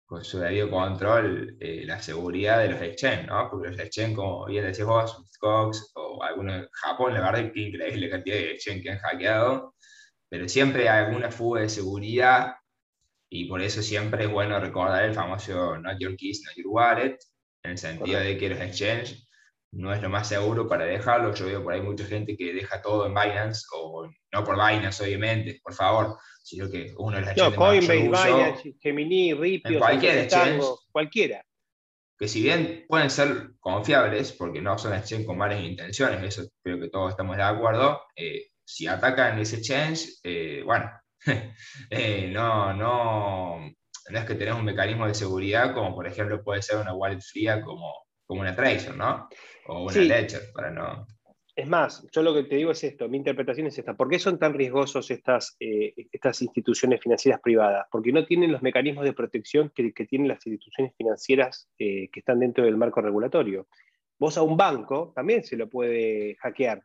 [0.06, 3.50] con su debido control eh, la seguridad de los exchange, ¿no?
[3.50, 7.52] Porque los exchange, como bien decís vos, Cox o algunos en Japón, la verdad es
[7.52, 9.76] que increíble cantidad de exchange que han hackeado,
[10.30, 12.56] pero siempre hay alguna fuga de seguridad
[13.30, 17.18] y por eso siempre es bueno recordar el famoso Not Your Keys, Not Your Wallet,
[17.64, 19.23] en el sentido de que los exchange
[19.74, 21.34] no es lo más seguro para dejarlo.
[21.34, 25.00] Yo veo por ahí mucha gente que deja todo en Binance o no por vainas,
[25.02, 30.30] obviamente, por favor, sino que uno de las No, Coinbase, Binance, Gemini, Ripio, cualquier
[30.92, 31.44] cualquiera.
[32.18, 36.80] Que si bien pueden ser confiables, porque no son exchange con malas intenciones, eso creo
[36.80, 40.92] que todos estamos de acuerdo, eh, si atacan ese exchange, eh, bueno,
[41.90, 43.60] eh, no, no,
[44.10, 47.22] no es que tenemos un mecanismo de seguridad como por ejemplo puede ser una wallet
[47.22, 47.92] fría como,
[48.26, 49.28] como una Tracer, ¿no?
[49.68, 51.08] O una Ledger, para no...
[51.56, 53.96] Es más, yo lo que te digo es esto, mi interpretación es esta.
[53.96, 57.86] ¿Por qué son tan riesgosos estas, eh, estas instituciones financieras privadas?
[57.92, 62.66] Porque no tienen los mecanismos de protección que, tienen las instituciones financieras que están dentro
[62.66, 63.68] del marco regulatorio.
[64.18, 66.84] Vos a un banco también se lo puede hackear,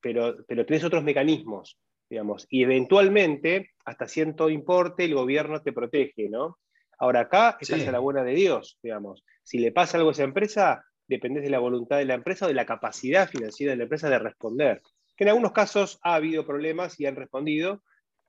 [0.00, 6.28] pero, pero tenés otros mecanismos, digamos, y eventualmente, hasta cierto importe, el gobierno te protege,
[6.28, 6.58] ¿no?
[7.00, 9.24] Ahora acá estás a la buena de Dios, digamos.
[9.42, 12.48] Si le pasa algo a esa empresa, depende de la voluntad de la empresa o
[12.48, 14.82] de la capacidad financiera de la empresa de responder.
[15.16, 17.82] Que en algunos casos ha habido problemas y han respondido,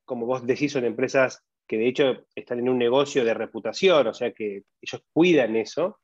[0.06, 4.14] como vos decís, son empresas que de hecho están en un negocio de reputación, o
[4.14, 6.00] sea que ellos cuidan eso,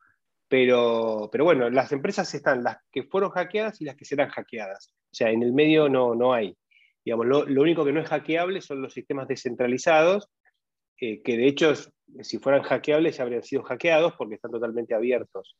[0.49, 4.93] pero, pero bueno, las empresas están las que fueron hackeadas y las que serán hackeadas.
[5.11, 6.57] O sea, en el medio no, no hay.
[7.03, 10.29] Digamos, lo, único que no es hackeable son los sistemas descentralizados,
[10.99, 11.73] eh, que de hecho,
[12.21, 15.57] si fueran hackeables, ya habrían sido hackeados porque están totalmente abiertos.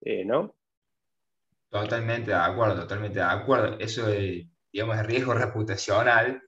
[0.00, 0.54] Eh, ¿No?
[1.68, 3.78] Totalmente de acuerdo, totalmente de acuerdo.
[3.78, 4.08] Eso
[4.72, 6.42] digamos, el riesgo reputacional,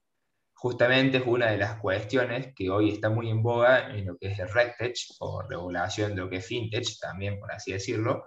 [0.53, 4.27] justamente es una de las cuestiones que hoy está muy en boga en lo que
[4.27, 8.25] es el RegTech o regulación de lo que es FinTech, también por así decirlo,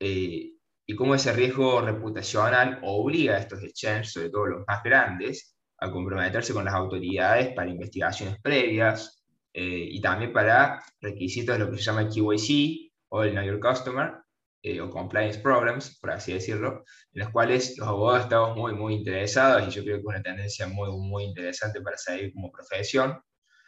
[0.00, 0.52] eh,
[0.86, 5.90] y cómo ese riesgo reputacional obliga a estos exchanges, sobre todo los más grandes, a
[5.90, 9.13] comprometerse con las autoridades para investigaciones previas
[9.54, 13.60] eh, y también para requisitos de lo que se llama KYC o el Know Your
[13.60, 14.14] Customer,
[14.66, 18.94] eh, o compliance programs, por así decirlo, en los cuales los abogados estamos muy, muy
[18.94, 23.20] interesados y yo creo que es una tendencia muy, muy interesante para seguir como profesión.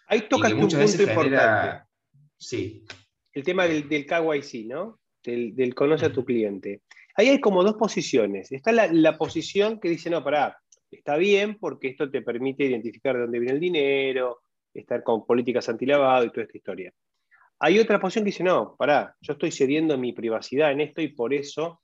[0.08, 1.84] Ahí tocas un punto importante.
[2.38, 2.84] Sí.
[3.32, 4.98] El tema del, del KYC, ¿no?
[5.22, 6.82] Del, del conoce a tu cliente.
[7.14, 8.50] Ahí hay como dos posiciones.
[8.50, 10.58] Está la, la posición que dice, no, pará,
[10.90, 14.42] está bien porque esto te permite identificar de dónde viene el dinero,
[14.78, 16.92] estar con políticas antilavado y toda esta historia.
[17.58, 21.08] Hay otra posición que dice, no, pará, yo estoy cediendo mi privacidad en esto y
[21.08, 21.80] por eso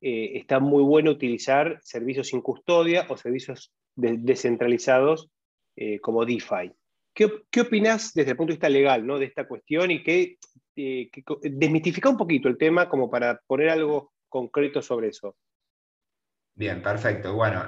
[0.00, 5.30] eh, está muy bueno utilizar servicios sin custodia o servicios descentralizados
[5.76, 6.72] eh, como DeFi.
[7.14, 9.18] ¿Qué, ¿Qué opinás desde el punto de vista legal ¿no?
[9.18, 10.38] de esta cuestión y qué,
[10.74, 11.08] eh,
[11.42, 15.36] desmitifica un poquito el tema como para poner algo concreto sobre eso?
[16.54, 17.34] Bien, perfecto.
[17.34, 17.62] Bueno,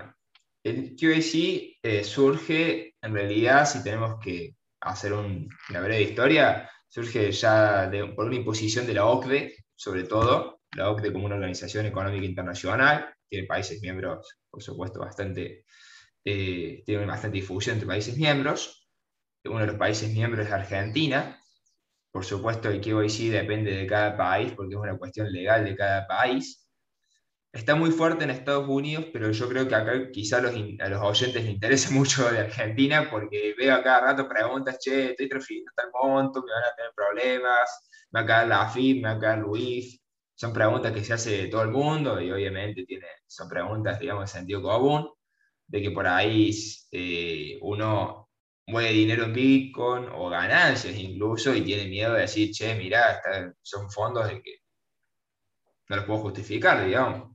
[0.64, 8.27] el QAC surge en realidad, si tenemos que hacer una breve historia, surge ya por
[8.27, 13.47] una imposición de la OCDE, sobre todo, la OCDE como una organización económica internacional, tiene
[13.47, 15.64] países miembros, por supuesto, bastante,
[16.25, 18.88] eh, tiene bastante difusión entre países miembros.
[19.44, 21.38] Uno de los países miembros es Argentina.
[22.11, 26.07] Por supuesto, el KYC depende de cada país porque es una cuestión legal de cada
[26.07, 26.63] país
[27.55, 30.88] está muy fuerte en Estados Unidos, pero yo creo que acá quizá a los, a
[30.88, 35.29] los oyentes les interesa mucho de Argentina, porque veo a cada rato preguntas, che, estoy
[35.29, 39.09] transfiriendo tal monto, me van a tener problemas, me va a caer la AFIP, me
[39.09, 40.01] va a caer Luis.
[40.35, 44.38] Son preguntas que se hace todo el mundo y obviamente tiene, son preguntas, digamos, de
[44.38, 45.09] sentido común,
[45.67, 46.51] de que por ahí
[46.90, 48.31] eh, uno
[48.67, 53.23] mueve dinero en Bitcoin o ganancias incluso y tiene miedo de decir, che, mirá,
[53.62, 54.57] son fondos de que
[55.88, 57.34] no los puedo justificar, digamos.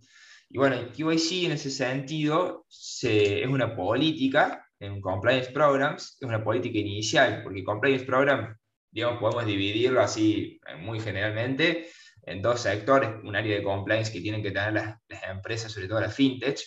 [0.52, 6.80] Y bueno, QIC en ese sentido es una política en Compliance Programs, es una política
[6.80, 8.58] inicial, porque Compliance Program,
[8.92, 11.90] digamos, podemos dividirlo así eh, muy generalmente
[12.24, 14.98] en dos sectores, un área de compliance que tienen que tener las,
[15.30, 16.60] empresas, sobre todo las fintech.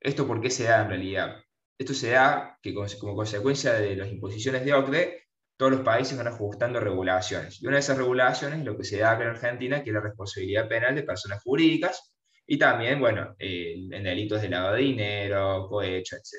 [0.00, 1.36] ¿Esto por qué se da en realidad?
[1.78, 5.24] Esto se da que como consecuencia de las imposiciones de OCDE,
[5.56, 7.62] todos los países van ajustando regulaciones.
[7.62, 9.94] Y una de esas regulaciones es lo que se da acá en Argentina, que es
[9.94, 12.13] la responsabilidad penal de personas jurídicas,
[12.46, 16.34] y también, bueno, en delitos de lavado de dinero, cohecho, etc.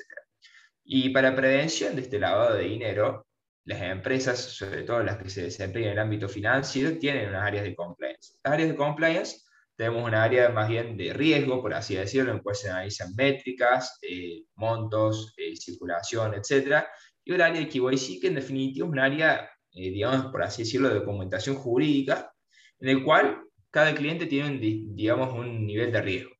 [0.84, 3.26] Y para prevención de este lavado de dinero,
[3.64, 7.64] las empresas, sobre todo las que se desempeñan en el ámbito financiero, tienen unas áreas
[7.64, 8.34] de compliance.
[8.44, 9.40] Las áreas de compliance
[9.76, 13.98] tenemos una área más bien de riesgo, por así decirlo, en cual se analizan métricas,
[14.02, 16.84] eh, montos, eh, circulación, etc.
[17.24, 20.62] Y un área de KYC, que en definitiva es un área, eh, digamos, por así
[20.62, 22.32] decirlo, de documentación jurídica,
[22.78, 23.42] en el cual
[23.76, 26.30] cada cliente tiene, un, digamos, un nivel de riesgo.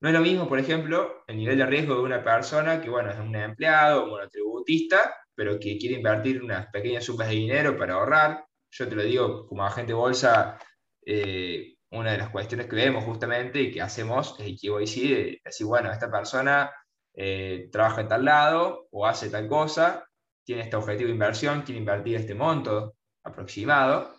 [0.00, 3.10] No es lo mismo, por ejemplo, el nivel de riesgo de una persona que, bueno,
[3.10, 7.94] es un empleado un tributista, pero que quiere invertir unas pequeñas sumas de dinero para
[7.94, 8.44] ahorrar.
[8.70, 10.58] Yo te lo digo, como agente bolsa,
[11.06, 15.40] eh, una de las cuestiones que vemos justamente y que hacemos es el KYC, de
[15.42, 16.70] decir, bueno, esta persona
[17.14, 20.06] eh, trabaja en tal lado o hace tal cosa,
[20.44, 24.17] tiene este objetivo de inversión, quiere invertir este monto aproximado,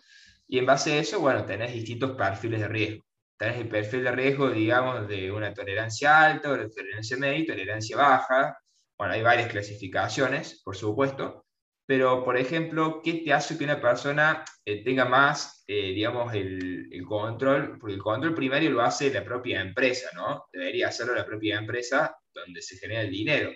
[0.50, 3.04] y en base a eso, bueno, tenés distintos perfiles de riesgo.
[3.38, 7.96] Tenés el perfil de riesgo, digamos, de una tolerancia alta, una tolerancia media y tolerancia
[7.96, 8.58] baja.
[8.98, 11.44] Bueno, hay varias clasificaciones, por supuesto,
[11.86, 16.88] pero, por ejemplo, ¿qué te hace que una persona eh, tenga más, eh, digamos, el,
[16.92, 17.78] el, control?
[17.78, 20.46] Porque el control primario lo hace la propia empresa, ¿no?
[20.52, 23.50] Debería hacerlo la propia empresa donde se genera el dinero.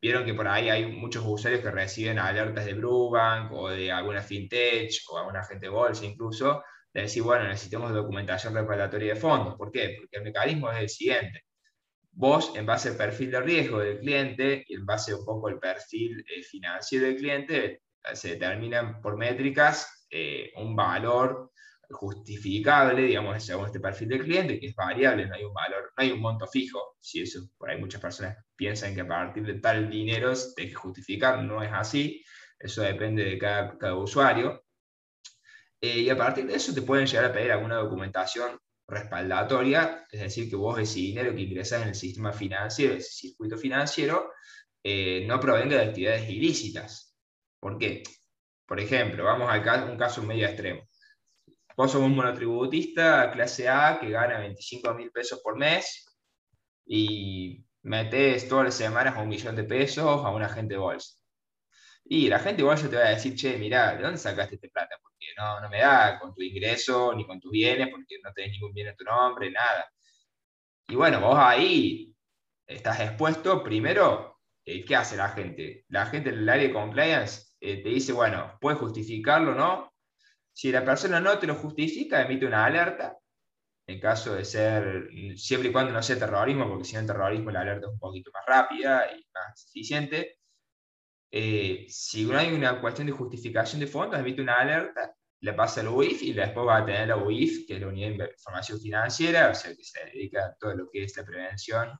[0.00, 4.22] Vieron que por ahí hay muchos usuarios que reciben alertas de Brubank o de alguna
[4.22, 9.54] fintech o alguna agente de bolsa incluso, de decir, bueno, necesitamos documentación respaldatoria de fondos.
[9.56, 9.96] ¿Por qué?
[9.98, 11.44] Porque el mecanismo es el siguiente
[12.18, 15.60] vos, en base al perfil de riesgo del cliente y en base un poco al
[15.60, 17.82] perfil eh, financiero del cliente,
[18.12, 21.52] se determinan por métricas eh, un valor
[21.90, 26.02] justificable, digamos, según este perfil del cliente, que es variable, no hay un valor, no
[26.02, 26.96] hay un monto fijo.
[27.00, 30.74] Si eso, por ahí muchas personas piensan que a partir de tal dinero hay que
[30.74, 32.22] justificar, no es así,
[32.58, 34.64] eso depende de cada, cada usuario.
[35.80, 40.20] Eh, y a partir de eso te pueden llegar a pedir alguna documentación respaldatoria, es
[40.20, 44.32] decir, que vos ese dinero que ingresas en el sistema financiero, ese circuito financiero,
[44.82, 47.14] eh, no provenga de actividades ilícitas.
[47.60, 48.02] ¿Por qué?
[48.66, 50.88] Por ejemplo, vamos a un caso medio extremo.
[51.78, 56.06] Vos sos un monotributista clase A que gana 25 mil pesos por mes
[56.84, 61.14] y metes todas las semanas un millón de pesos a un agente de bolsa.
[62.04, 64.96] Y la gente bolsa te va a decir, che, mira, ¿de dónde sacaste este plata?
[65.36, 68.72] no, no me da con tu ingreso ni con tus bienes, porque no tenés ningún
[68.74, 69.88] bien en tu nombre, nada.
[70.88, 72.12] Y bueno, vos ahí
[72.66, 75.84] estás expuesto, primero, eh, ¿qué hace la gente?
[75.90, 79.92] La gente en el área de compliance eh, te dice, bueno, puedes justificarlo, ¿no?
[80.58, 83.16] Si la persona no te lo justifica, emite una alerta,
[83.86, 87.52] en caso de ser, siempre y cuando no sea terrorismo, porque si no es terrorismo
[87.52, 90.40] la alerta es un poquito más rápida y más eficiente.
[91.30, 95.80] Eh, si no hay una cuestión de justificación de fondos, emite una alerta le pasa
[95.80, 98.80] al UIF y después va a tener la UIF, que es la Unidad de Información
[98.80, 101.96] Financiera, o sea, que se dedica a todo lo que es la prevención,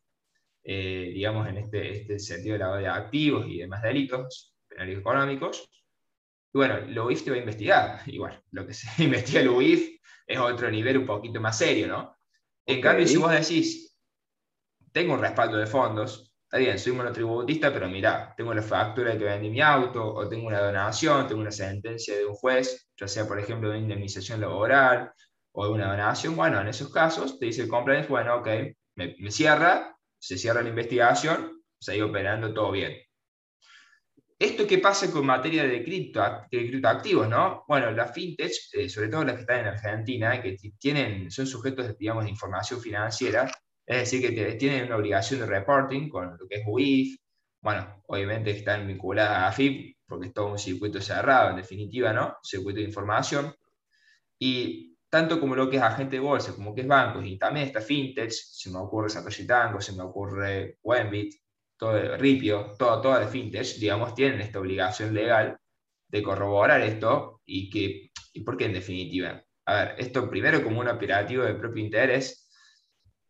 [0.64, 5.70] eh, digamos, en este, este sentido de lavado de activos y demás delitos penales económicos.
[6.52, 8.00] Y bueno, la UIF te va a investigar.
[8.06, 12.16] Igual, lo que se investiga el UIF es otro nivel un poquito más serio, ¿no?
[12.66, 13.96] En cambio, si vos decís,
[14.92, 19.18] tengo un respaldo de fondos, está bien, soy monotributista, pero mira, tengo la factura de
[19.18, 23.08] que vendí mi auto, o tengo una donación, tengo una sentencia de un juez, ya
[23.08, 25.12] sea, por ejemplo, de indemnización laboral
[25.52, 26.36] o de una donación.
[26.36, 28.48] Bueno, en esos casos te dice el compliance, bueno, ok,
[28.96, 32.96] me, cierra, se cierra la investigación, se sigue operando todo bien.
[34.38, 36.20] ¿Esto qué pasa con materia de, cripto,
[36.50, 37.64] de criptoactivos, no?
[37.66, 41.98] Bueno, las fintech, eh, sobre todo las que están en Argentina, que tienen, son sujetos,
[41.98, 43.50] digamos, de información financiera,
[43.84, 47.18] es decir, que tienen una obligación de reporting con lo que es UIF.
[47.60, 52.36] Bueno, obviamente están vinculadas a AFIP porque es todo un circuito cerrado, en definitiva, ¿no?
[52.42, 53.52] Circuito de información.
[54.38, 57.66] Y tanto como lo que es agente de bolsa, como que es bancos, y también
[57.66, 61.34] está fintech, se me ocurre Satoshi Tango, se me ocurre Wenbit,
[61.78, 65.56] todo Ripio, todo, todas las fintech, digamos, tienen esta obligación legal
[66.08, 70.88] de corroborar esto y que, y porque en definitiva, a ver, esto primero como un
[70.88, 72.50] operativo de propio interés,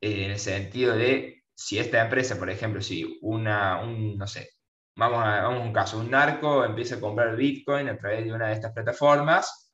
[0.00, 4.50] en el sentido de si esta empresa, por ejemplo, si una, un, no sé,
[4.96, 8.48] vamos a, vamos un caso, un narco empieza a comprar Bitcoin a través de una
[8.48, 9.72] de estas plataformas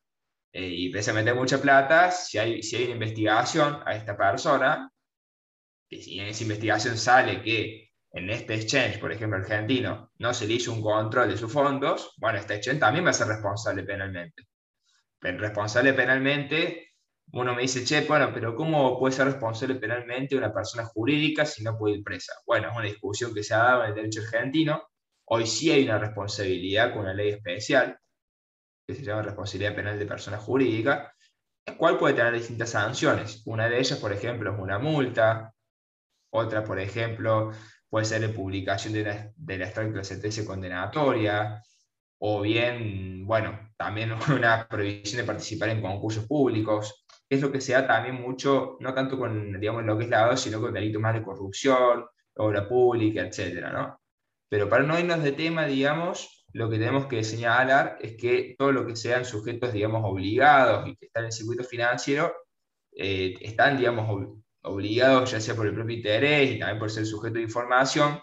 [0.53, 4.17] eh, y empieza a meter mucha plata, si hay, si hay una investigación a esta
[4.17, 4.91] persona,
[5.89, 7.84] que si en esa investigación sale que
[8.15, 12.15] en este exchange, por ejemplo, argentino, no se le hizo un control de sus fondos,
[12.19, 14.45] bueno, este exchange también va a ser responsable penalmente.
[15.19, 16.93] Pero responsable penalmente
[17.33, 21.65] uno me dice, che, bueno, pero ¿cómo puede ser responsable penalmente una persona jurídica si
[21.65, 22.35] no puede ir presa?
[22.47, 24.91] Bueno, es una discusión que se ha dado en el derecho argentino.
[25.25, 27.99] Hoy sí hay una responsabilidad con una ley especial,
[28.87, 31.13] que se llama responsabilidad penal de persona jurídica,
[31.67, 33.43] la cual puede tener distintas sanciones.
[33.47, 35.53] Una de ellas, por ejemplo, es una multa.
[36.31, 37.51] Otra, por ejemplo,
[37.95, 41.63] puede ser la publicación de la, de la extracto de sentencia condenatoria,
[42.19, 47.73] o bien, bueno, también una prohibición de participar en concursos públicos es lo que se
[47.73, 51.15] da también mucho, no tanto con digamos, lo que es lavado, sino con delitos más
[51.15, 53.65] de corrupción, obra pública, etc.
[53.73, 54.01] ¿no?
[54.49, 58.73] Pero para no irnos de tema, digamos, lo que tenemos que señalar es que todo
[58.73, 62.35] lo que sean sujetos, digamos, obligados y que están en el circuito financiero,
[62.91, 67.35] eh, están, digamos, obligados, ya sea por el propio interés y también por ser sujeto
[67.35, 68.21] de información,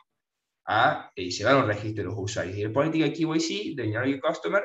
[0.66, 2.58] a eh, llevar un registro de los usuarios.
[2.58, 4.64] Y el política KYC, de Knowledge Customer,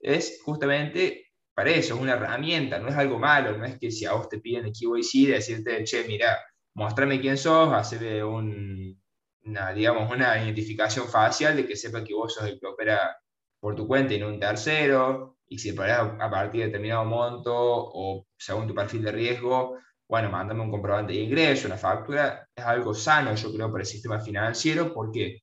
[0.00, 4.06] es justamente para eso, es una herramienta, no es algo malo, no es que si
[4.06, 6.38] a vos te piden el KYC, decirte, che, mira,
[6.74, 9.00] mostrame quién sos, hacerle un,
[9.44, 13.16] una, digamos, una identificación facial de que sepa que vos sos el que opera
[13.60, 17.54] por tu cuenta y no un tercero, y si operas a partir de determinado monto
[17.54, 22.64] o según tu perfil de riesgo, bueno, mándame un comprobante de ingreso, una factura, es
[22.64, 24.92] algo sano, yo creo, para el sistema financiero.
[24.92, 25.40] ¿Por qué?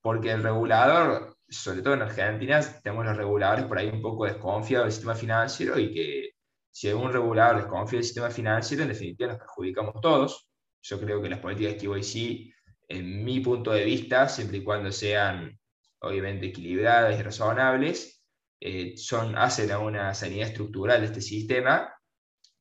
[0.00, 4.86] Porque el regulador, sobre todo en Argentina, tenemos los reguladores por ahí un poco desconfiados
[4.86, 6.30] del sistema financiero y que
[6.70, 10.48] si algún regulador desconfía del sistema financiero, en definitiva nos perjudicamos todos.
[10.82, 12.54] Yo creo que las políticas KYC,
[12.88, 15.58] en mi punto de vista, siempre y cuando sean
[16.00, 18.22] obviamente equilibradas y razonables,
[18.60, 21.92] eh, son, hacen a una sanidad estructural de este sistema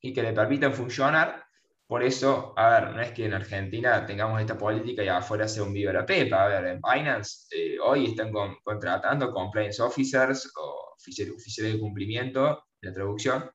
[0.07, 1.43] y que le permitan funcionar.
[1.85, 5.63] Por eso, a ver, no es que en Argentina tengamos esta política y afuera sea
[5.63, 6.45] un viva la pepa.
[6.45, 8.31] A ver, en Binance eh, hoy están
[8.63, 13.49] contratando compliance officers o oficiales de cumplimiento, la traducción,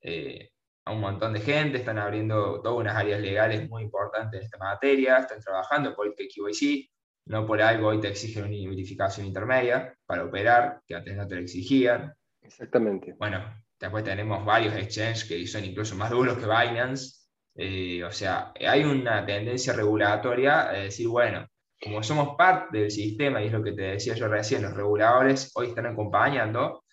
[0.00, 0.50] eh,
[0.84, 4.58] a un montón de gente, están abriendo todas unas áreas legales muy importantes en esta
[4.58, 6.90] materia, están trabajando en política KYC,
[7.26, 11.36] no por algo hoy te exigen una verificación intermedia para operar, que antes no te
[11.36, 12.14] lo exigían.
[12.42, 13.14] Exactamente.
[13.18, 17.24] Bueno, después tenemos varios exchanges que son incluso más duros que Binance.
[17.56, 21.46] Eh, o sea, hay una tendencia regulatoria a decir, bueno,
[21.80, 25.52] como somos parte del sistema, y es lo que te decía yo recién, los reguladores
[25.54, 26.84] hoy están acompañando,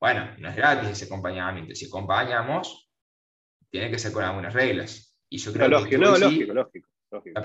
[0.00, 1.74] bueno, no es gratis ese acompañamiento.
[1.74, 2.88] Si acompañamos,
[3.70, 5.18] tiene que ser con algunas reglas.
[5.28, 7.40] Y yo creo lógico, que no, lógico, lógico, lógico.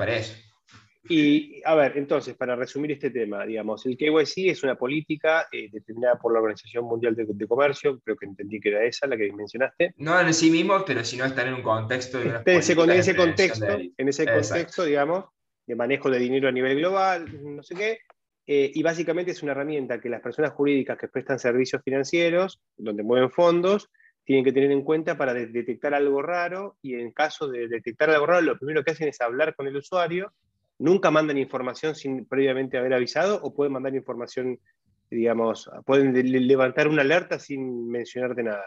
[1.10, 5.70] Y, a ver, entonces, para resumir este tema, digamos, el KYC es una política eh,
[5.72, 9.32] determinada por la Organización Mundial de, Comercio, creo que entendí que era esa la que
[9.34, 9.96] mencionaste.
[9.98, 12.76] No en sí mismo, pero si no estar en un contexto de en ese,
[13.16, 15.26] contexto, en ese contexto, digamos,
[15.66, 18.00] de manejo de dinero a nivel global, no sé qué,
[18.46, 23.04] eh, y básicamente es una herramienta que las personas jurídicas que prestan servicios financieros, donde
[23.04, 23.90] mueven fondos,
[24.24, 28.28] tienen que tener en cuenta para detectar algo raro, y en caso de detectar algo
[28.28, 30.32] raro, lo primero que hacen es hablar con el usuario
[30.82, 34.60] nunca mandan información sin previamente haber avisado o pueden mandar información,
[35.10, 36.14] digamos, pueden
[36.48, 38.66] levantar una alerta sin mencionarte nada.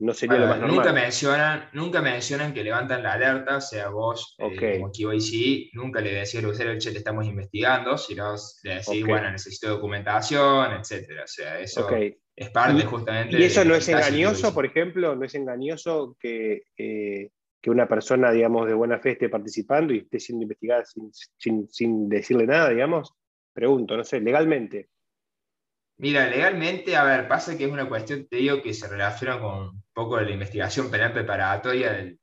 [0.00, 0.76] No sería lo más normal.
[0.76, 4.78] Nunca mencionan, nunca mencionan que levantan la alerta, o sea, vos, eh, okay.
[4.78, 9.30] como KYC, nunca le decís al usuario, che, te estamos investigando, sino le decís, bueno,
[9.30, 11.24] necesito documentación, etcétera.
[11.24, 11.88] O sea, eso
[12.36, 13.38] es parte justamente.
[13.38, 15.16] ¿Y eso no es engañoso, por ejemplo?
[15.16, 19.98] ¿No es engañoso que eh, que una persona, digamos, de buena fe esté participando y
[19.98, 23.14] esté siendo investigada sin, decirle nada, digamos?
[23.52, 24.90] Pregunto, no sé, legalmente.
[25.96, 29.68] Mira, legalmente, a ver, pasa que es una cuestión, te digo, que se relaciona con
[29.70, 32.14] un poco de la investigación penal preparatoria,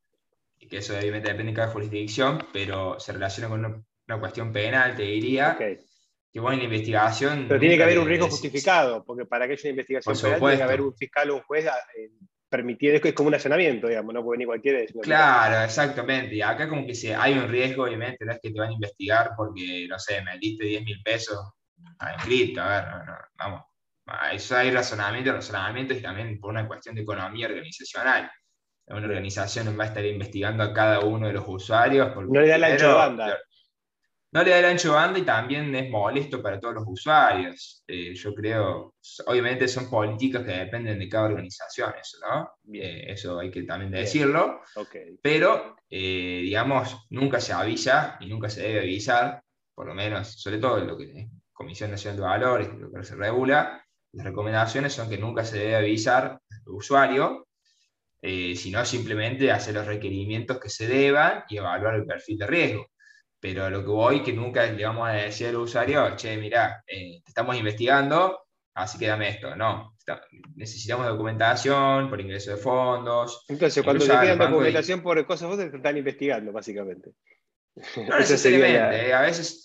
[0.58, 5.04] que eso obviamente depende de cada jurisdicción, pero se relaciona con una, cuestión penal, te
[5.04, 5.58] diría.
[5.58, 7.46] Que bueno, la investigación.
[7.48, 10.58] Pero tiene que haber un riesgo justificado, porque para que haya una investigación penal tiene
[10.58, 12.10] que haber un fiscal o un juez eh,
[12.50, 14.80] permitido, es como un allanamiento, digamos, no puede venir cualquiera.
[15.02, 16.36] Claro, exactamente.
[16.36, 18.74] Y acá como que si hay un riesgo, obviamente, no es que te van a
[18.74, 21.38] investigar porque, no sé, me diste 10 mil pesos
[22.00, 22.86] a cripto, a ver,
[23.38, 23.62] vamos.
[24.32, 28.32] Eso hay razonamiento, razonamiento y también por una cuestión de economía organizacional.
[28.88, 32.12] Una organización va a estar investigando a cada uno de los usuarios.
[32.14, 33.40] Porque no le da la ancho de banda
[34.36, 37.86] no le da el ancho banda y también es molesto para todos los usuarios.
[37.88, 38.96] Eh, yo creo,
[39.28, 42.50] obviamente son políticas que dependen de cada organización, eso, ¿no?
[42.74, 44.60] Eh, eso hay que también decirlo.
[45.22, 49.42] Pero, eh, digamos, nunca se avisa y nunca se debe avisar,
[49.74, 53.16] por lo menos, sobre todo lo que es Comisión Nacional de Valores, lo que se
[53.16, 57.48] regula, las recomendaciones son que nunca se debe avisar al usuario,
[58.22, 62.88] sino simplemente hacer los requerimientos que se deban y evaluar el perfil de riesgo
[63.46, 67.22] pero lo que voy que nunca le vamos a decir al usuario, che, mira, eh,
[67.24, 69.56] te estamos investigando, así que dame esto.
[69.56, 69.96] No,
[70.56, 73.46] necesitamos documentación por ingreso de fondos.
[73.48, 77.12] Entonces, cuando te piden documentación por cosas, vos te están investigando, básicamente.
[77.76, 79.64] No necesariamente, eh, a veces,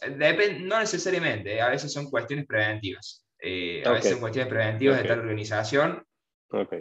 [0.61, 3.25] no necesariamente, eh, a veces son cuestiones preventivas.
[3.43, 6.05] a veces son cuestiones preventivas de tal organización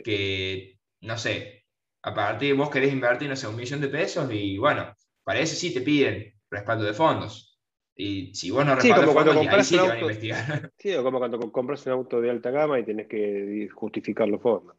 [0.04, 1.64] que, no sé,
[2.02, 4.94] a partir vos querés invertir, no sé, un millón de pesos y bueno,
[5.24, 7.60] para eso sí te piden respaldo de fondos.
[7.96, 10.72] Y si vos no respaldas sí, fondos, ahí sí te van a investigar.
[10.78, 14.42] Sí, o como cuando compras un auto de alta gama y tenés que justificar los
[14.42, 14.78] fondos.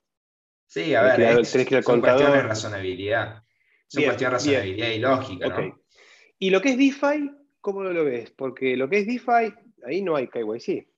[0.66, 3.42] Sí, a ver, es, tenés que ir son cuestiones de razonabilidad.
[3.88, 5.80] Son cuestiones de razonabilidad y lógica, ¿no?
[6.38, 8.30] Y lo que es DeFi, ¿cómo lo ves?
[8.30, 9.52] Porque lo que es DeFi,
[9.84, 10.88] ahí no hay KYC.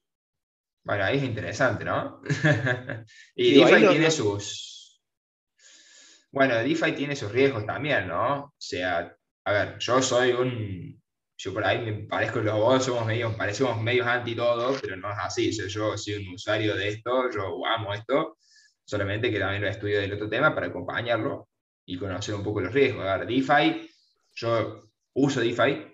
[0.84, 2.22] Bueno, ahí es interesante, ¿no?
[3.34, 5.02] y DeFi tiene sus.
[6.30, 8.44] Bueno, DeFi tiene sus riesgos también, ¿no?
[8.44, 11.02] O sea, a ver, yo soy un,
[11.36, 15.10] yo por ahí me parezco los dos, somos medios, parecemos medios anti todo, pero no
[15.10, 15.50] es así.
[15.50, 18.38] Yo, soy un usuario de esto, yo amo esto,
[18.84, 21.48] solamente que también lo estudio del otro tema para acompañarlo
[21.84, 23.04] y conocer un poco los riesgos.
[23.06, 23.90] A ver, DeFi,
[24.34, 24.84] yo
[25.14, 25.84] uso DeFi,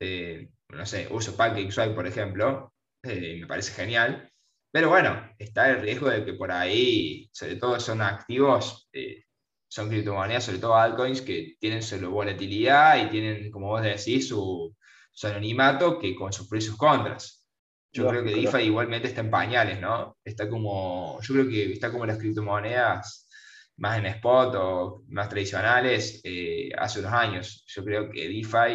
[0.00, 4.30] eh, no sé, uso PancakeSwap, por ejemplo, eh, me parece genial,
[4.72, 9.24] pero bueno, está el riesgo de que por ahí, sobre todo son activos, eh,
[9.68, 14.74] son criptomonedas, sobre todo altcoins, que tienen solo volatilidad y tienen, como vos decís, su,
[15.12, 17.46] su anonimato que con sus precios contras.
[17.92, 20.16] Yo creo que DeFi igualmente está en pañales, ¿no?
[20.24, 23.28] Está como, yo creo que está como las criptomonedas
[23.76, 27.64] más en spot o más tradicionales eh, hace unos años.
[27.68, 28.72] Yo creo que DeFi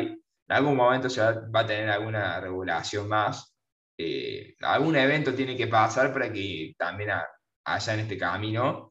[0.49, 3.53] en algún momento se va, a tener alguna regulación más.
[3.97, 7.11] Eh, algún evento tiene que pasar para que también
[7.65, 8.88] haya en este camino,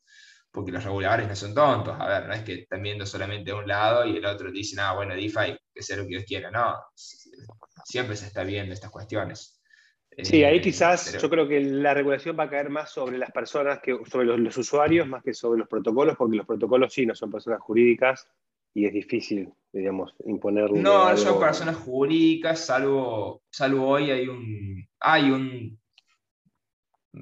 [0.58, 1.96] porque los reguladores no son tontos.
[2.00, 4.92] A ver, no es que estén viendo solamente un lado y el otro dice, ah,
[4.92, 6.50] bueno, DeFi, que sea lo que Dios quiera.
[6.50, 6.74] No,
[7.84, 9.62] siempre se está viendo estas cuestiones.
[10.20, 13.30] Sí, ahí eh, quizás yo creo que la regulación va a caer más sobre las
[13.30, 17.14] personas que sobre los, usuarios más que sobre los protocolos, porque los protocolos sí no
[17.14, 18.26] son personas jurídicas
[18.74, 20.76] y es difícil, digamos, imponerlo.
[20.76, 25.78] No, no son personas jurídicas, salvo, salvo hoy hay un, hay un,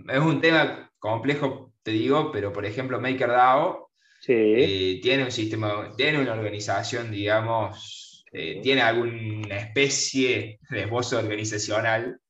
[0.08, 3.90] es un tema complejo, te digo, pero por ejemplo MakerDAO
[4.28, 12.20] eh, tiene un sistema, tiene una organización, digamos, eh, tiene alguna especie de esbozo organizacional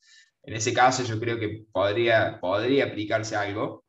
[0.47, 3.85] en ese caso yo creo que podría, podría aplicarse algo.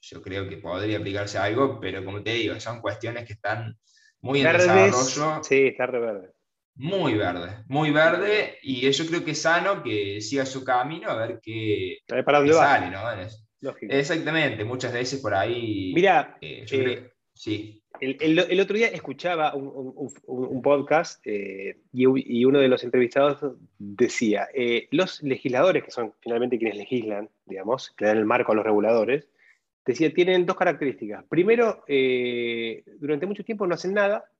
[0.00, 3.78] Yo creo que podría aplicarse algo, pero como te digo, son cuestiones que están
[4.20, 5.42] muy en desarrollo.
[5.44, 6.32] Sí, está re verde.
[6.74, 11.16] Muy verde, muy verde, y yo creo que es sano que siga su camino a
[11.16, 13.00] ver qué, sale, ¿no?
[13.60, 15.92] Exactamente, muchas veces por ahí.
[15.94, 17.82] Mira, eh, eh, sí.
[18.00, 24.48] El, otro día escuchaba un, podcast eh, y, uno de los entrevistados decía,
[24.92, 29.28] los legisladores, que son finalmente quienes legislan, digamos, que dan el marco a los reguladores,
[29.84, 31.24] decía, tienen dos características.
[31.24, 31.82] Primero,
[33.00, 34.30] durante mucho tiempo no hacen nada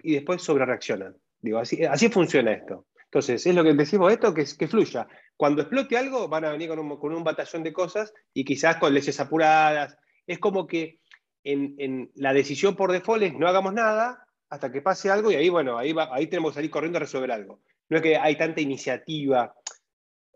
[0.00, 1.16] y después sobre reaccionan.
[1.40, 2.84] Digo, así, así funciona esto.
[3.10, 5.08] Entonces, es lo que decimos esto, que, que fluya.
[5.36, 8.76] Cuando explote algo, van a venir con un, con un batallón de cosas y quizás
[8.76, 9.96] con leyes apuradas.
[10.26, 11.00] Es como que
[11.44, 15.48] en, la decisión por default es no hagamos nada hasta que pase algo y ahí,
[15.48, 17.60] bueno, ahí, ahí tenemos que salir corriendo a resolver algo.
[17.88, 19.54] No es que hay tanta iniciativa.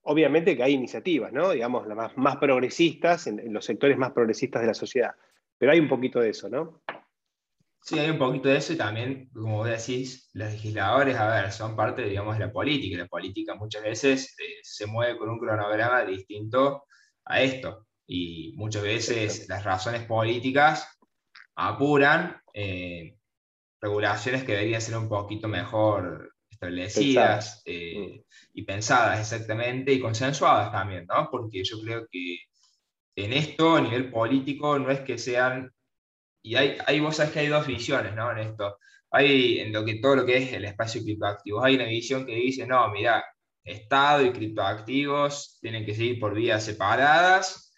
[0.04, 1.50] Obviamente que hay iniciativas, ¿no?
[1.50, 5.14] Digamos, las más, más progresistas, en, los sectores más progresistas de la sociedad.
[5.58, 6.80] Pero hay un poquito de eso, ¿no?
[7.84, 11.52] Sí, hay un poquito de eso y también, como vos decís, los legisladores, a ver,
[11.52, 12.96] son parte, digamos, de la política.
[12.96, 16.84] La política muchas veces eh, se mueve con un cronograma distinto
[17.24, 17.86] a esto.
[18.06, 20.86] Y muchas veces las razones políticas
[21.56, 23.16] apuran eh,
[23.80, 28.24] regulaciones que deberían ser un poquito mejor establecidas eh, mm.
[28.54, 31.28] y pensadas exactamente y consensuadas también, ¿no?
[31.30, 32.38] Porque yo creo que
[33.16, 35.72] en esto, a nivel político, no es que sean,
[36.42, 38.30] y hay, hay vos sabés que hay dos visiones, ¿no?
[38.32, 38.78] En esto.
[39.10, 42.34] Hay en lo que todo lo que es el espacio criptoactivo, hay una visión que
[42.34, 43.24] dice, no, mira,
[43.64, 47.72] Estado y criptoactivos tienen que seguir por vías separadas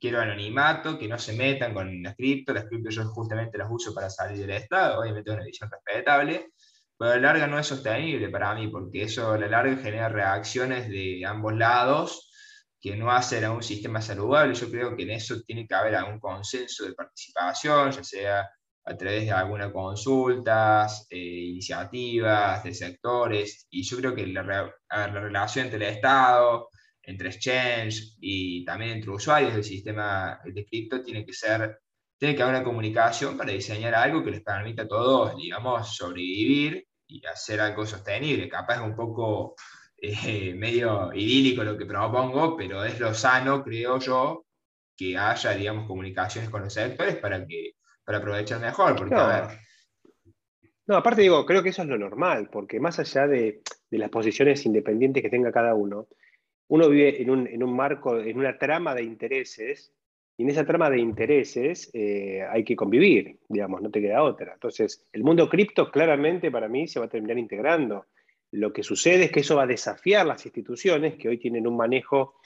[0.00, 3.94] quiero anonimato, que no se metan con las cripto, las cripto yo justamente las uso
[3.94, 6.52] para salir del Estado, obviamente es una visión respetable,
[6.96, 10.08] pero a la larga no es sostenible para mí, porque eso a la larga genera
[10.08, 12.29] reacciones de ambos lados
[12.80, 14.54] que no hacen a un sistema saludable.
[14.54, 18.50] Yo creo que en eso tiene que haber algún consenso de participación, ya sea
[18.84, 25.06] a través de algunas consultas, eh, iniciativas de sectores, y yo creo que la, la
[25.08, 26.68] relación entre el Estado,
[27.02, 31.80] entre exchange y también entre usuarios del sistema de cripto, tiene que ser,
[32.18, 36.86] tiene que haber una comunicación para diseñar algo que les permita a todos, digamos, sobrevivir
[37.06, 38.48] y hacer algo sostenible.
[38.48, 39.54] Capaz un poco
[40.00, 44.46] eh, medio idílico lo que propongo, pero es lo sano, creo yo,
[44.96, 47.72] que haya, digamos, comunicaciones con los sectores para que
[48.04, 49.20] para aprovechar mejor, porque no.
[49.20, 49.58] a ver,
[50.86, 54.10] no, aparte digo, creo que eso es lo normal, porque más allá de, de, las
[54.10, 56.08] posiciones independientes que tenga cada uno,
[56.66, 59.92] uno vive en un, marco, en una trama de intereses,
[60.36, 64.54] y en esa trama de intereses eh, hay que convivir, digamos, no te queda otra.
[64.54, 68.06] Entonces, el mundo cripto claramente para mí se va a terminar integrando.
[68.52, 71.76] Lo que sucede es que eso va a desafiar las instituciones que hoy tienen un
[71.76, 72.40] manejo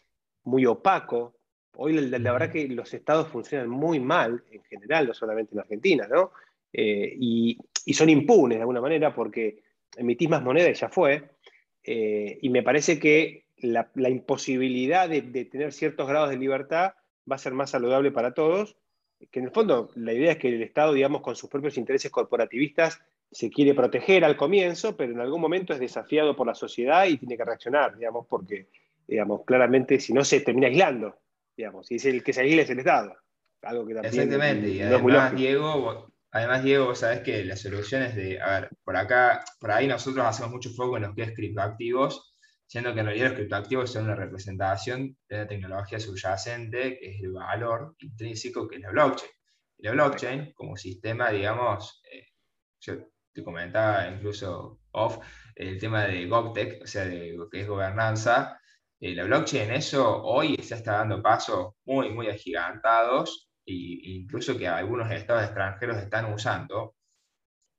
[0.45, 1.37] muy opaco.
[1.77, 6.07] Hoy la, verdad que los estados funcionan muy mal en general, no solamente en Argentina,
[6.07, 6.33] ¿no?
[6.73, 7.59] Eh, y,
[7.93, 9.63] son impunes de alguna manera porque
[9.97, 11.31] emitís más moneda y ya fue.
[11.83, 16.95] Eh, y me parece que la, imposibilidad de, tener ciertos grados de libertad
[17.31, 18.77] va a ser más saludable para todos,
[19.31, 22.11] que en el fondo la idea es que el Estado, digamos, con sus propios intereses
[22.11, 23.01] corporativistas,
[23.35, 27.19] se quiere proteger al comienzo, pero en algún momento es desafiado por la sociedad y
[27.19, 28.69] tiene que reaccionar, digamos, porque,
[29.09, 31.19] digamos, claramente si no se termina aislando,
[31.57, 33.17] digamos, y es el que se aísla es el Estado.
[33.63, 38.41] Algo que también Exactamente, y además, Diego, Además, Diego, vos sabés que las soluciones de,
[38.41, 42.35] a ver, por acá, por ahí nosotros hacemos mucho foco en los que es criptoactivos,
[42.67, 47.23] siendo que en realidad los criptoactivos son una representación de la tecnología subyacente, que es
[47.23, 49.31] el valor intrínseco que es la blockchain.
[49.79, 52.27] Y la blockchain, como sistema, digamos, eh,
[52.81, 52.95] yo
[53.35, 55.19] te comentaba incluso off,
[55.55, 58.61] el tema de GovTech, o sea, de lo que es gobernanza,
[59.01, 65.11] eh, la blockchain eso hoy se está dando pasos muy, muy agigantados incluso que algunos
[65.11, 66.97] estados extranjeros están usando,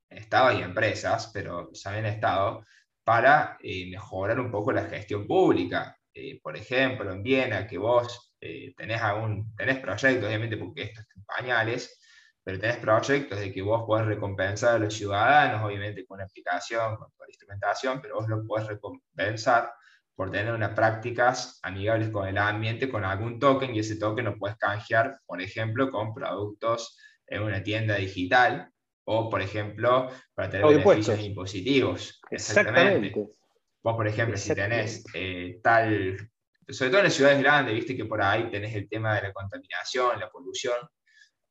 [0.10, 2.66] estados y empresas, pero también estados,
[3.04, 5.98] para eh, mejorar un poco la gestión pública.
[6.14, 11.02] Eh, por ejemplo, en Viena, que vos eh, tenés, algún, tenés proyectos, obviamente porque esto
[11.02, 12.00] está en pañales,
[12.46, 16.96] pero tenés proyectos de que vos podés recompensar a los ciudadanos, obviamente con una aplicación,
[16.96, 19.74] con toda la instrumentación, pero vos lo podés recompensar
[20.14, 24.38] por tener unas prácticas amigables con el ambiente, con algún token, y ese token lo
[24.38, 28.70] puedes canjear, por ejemplo, con productos en una tienda digital,
[29.06, 32.22] o, por ejemplo, para tener beneficios impositivos.
[32.30, 33.12] Exactamente.
[33.82, 36.16] Vos, por ejemplo, si tenés eh, tal,
[36.70, 39.34] sobre todo en las ciudades grandes, viste que por ahí tenés el tema de la
[39.34, 40.78] contaminación, la polución,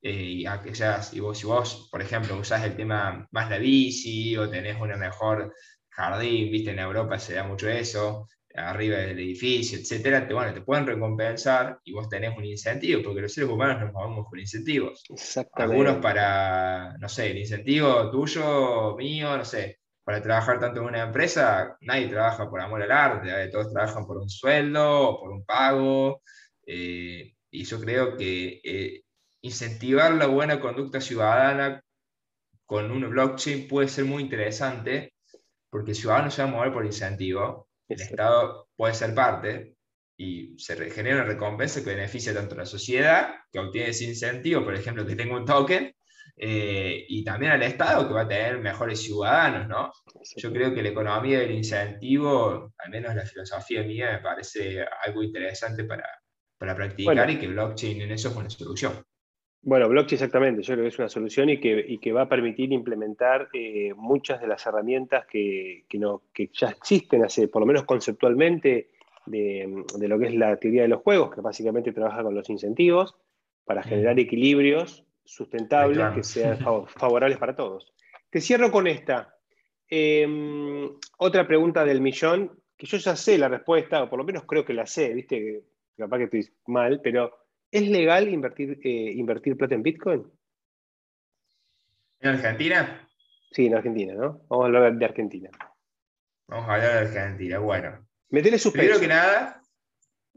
[0.04, 4.50] eh, y, y vos, si vos, por ejemplo, usás el tema más la bici, o
[4.50, 5.54] tenés una mejor
[5.88, 10.60] jardín, viste, en Europa se da mucho eso, arriba del edificio, etcétera, te, bueno, te
[10.60, 15.02] pueden recompensar y vos tenés un incentivo, porque los seres humanos nos movemos con incentivos.
[15.08, 15.72] Exactamente.
[15.72, 21.04] Algunos para, no sé, el incentivo tuyo, mío, no sé, para trabajar tanto en una
[21.04, 25.46] empresa, nadie trabaja por amor al arte, todos trabajan por un sueldo o por un
[25.46, 26.20] pago,
[26.66, 29.03] eh, y yo creo que eh,
[29.44, 31.82] incentivar la buena conducta ciudadana
[32.64, 35.12] con un blockchain puede ser muy interesante,
[35.68, 39.76] porque el ciudadano se va a mover por incentivo, el Estado puede ser parte
[40.16, 44.64] y se genera una recompensa que beneficia tanto a la sociedad, que obtiene ese incentivo,
[44.64, 45.94] por ejemplo, que tenga un token,
[46.36, 49.92] eh, y también al Estado, que va a tener mejores ciudadanos, ¿no?
[50.36, 55.22] Yo creo que la economía del incentivo, al menos la filosofía mía, me parece algo
[55.22, 56.08] interesante para,
[56.56, 59.04] para practicar y que blockchain en eso es una solución.
[59.66, 62.70] Bueno, blockchain exactamente, yo creo que es una solución y que, que va a permitir
[62.70, 67.84] implementar eh, muchas de las herramientas que, no, que, ya existen, hace, por lo menos
[67.84, 68.90] conceptualmente,
[69.24, 73.16] de, lo que es la teoría de los juegos, que básicamente trabaja con los incentivos
[73.64, 77.94] para generar equilibrios sustentables que sean favorables para todos.
[78.28, 79.34] Te cierro con esta.
[79.88, 84.44] Em, otra pregunta del millón, que yo ya sé la respuesta, o por lo menos
[84.44, 85.62] creo que la sé, viste,
[85.96, 87.43] capaz que estoy mal, pero
[87.74, 90.24] ¿Es legal invertir, eh, invertir plata en Bitcoin?
[92.20, 93.08] ¿En Argentina?
[93.50, 94.46] Sí, en Argentina, ¿no?
[94.48, 95.50] Vamos a hablar de Argentina.
[96.46, 98.06] Vamos a hablar de Argentina, bueno.
[98.28, 98.58] Metele.
[98.72, 99.60] Primero que nada,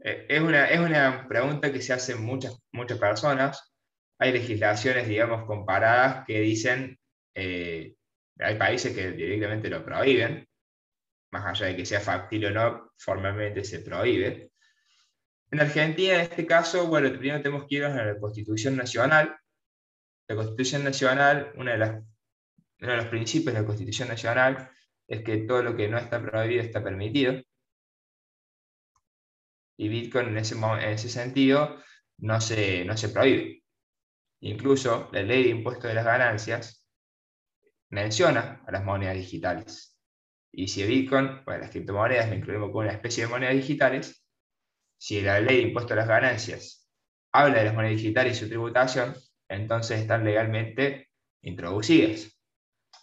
[0.02, 3.72] eh, es, una, es una pregunta que se hacen muchas, muchas personas.
[4.18, 6.98] Hay legislaciones, digamos, comparadas que dicen,
[7.36, 7.94] eh,
[8.40, 10.44] hay países que directamente lo prohíben,
[11.30, 14.47] más allá de que sea factible o no, formalmente se prohíbe.
[15.50, 19.34] En Argentina, en este caso, bueno, primero tenemos que ir a la Constitución Nacional.
[20.28, 21.90] La Constitución Nacional, una de las,
[22.80, 24.70] uno de los principios de la Constitución Nacional
[25.06, 27.42] es que todo lo que no está prohibido está permitido.
[29.78, 31.82] Y Bitcoin en ese, en ese sentido
[32.18, 33.62] no se, no se prohíbe.
[34.40, 36.86] Incluso la ley de impuesto de las ganancias
[37.88, 39.98] menciona a las monedas digitales.
[40.52, 44.27] Y si Bitcoin, bueno, las criptomonedas, me incluimos como una especie de monedas digitales,
[44.98, 46.88] si la ley de impuesto a las ganancias
[47.32, 49.14] habla de las monedas digitales y su tributación,
[49.48, 51.08] entonces están legalmente
[51.42, 52.36] introducidas.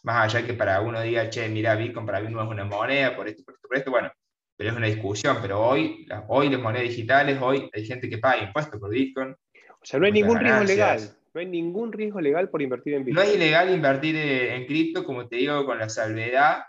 [0.04, 3.16] Más allá que para uno diga, che, mira, Bitcoin para mí no es una moneda,
[3.16, 4.12] por esto, por esto, por esto, bueno,
[4.58, 8.44] pero es una discusión, pero hoy, hoy las monedas digitales, hoy hay gente que paga
[8.44, 9.32] impuestos por Bitcoin.
[9.32, 11.00] O sea, no hay ningún riesgo legal.
[11.34, 13.26] No hay ningún riesgo legal por invertir en Bitcoin.
[13.26, 16.64] No es ilegal invertir en cripto, como te digo, con la salvedad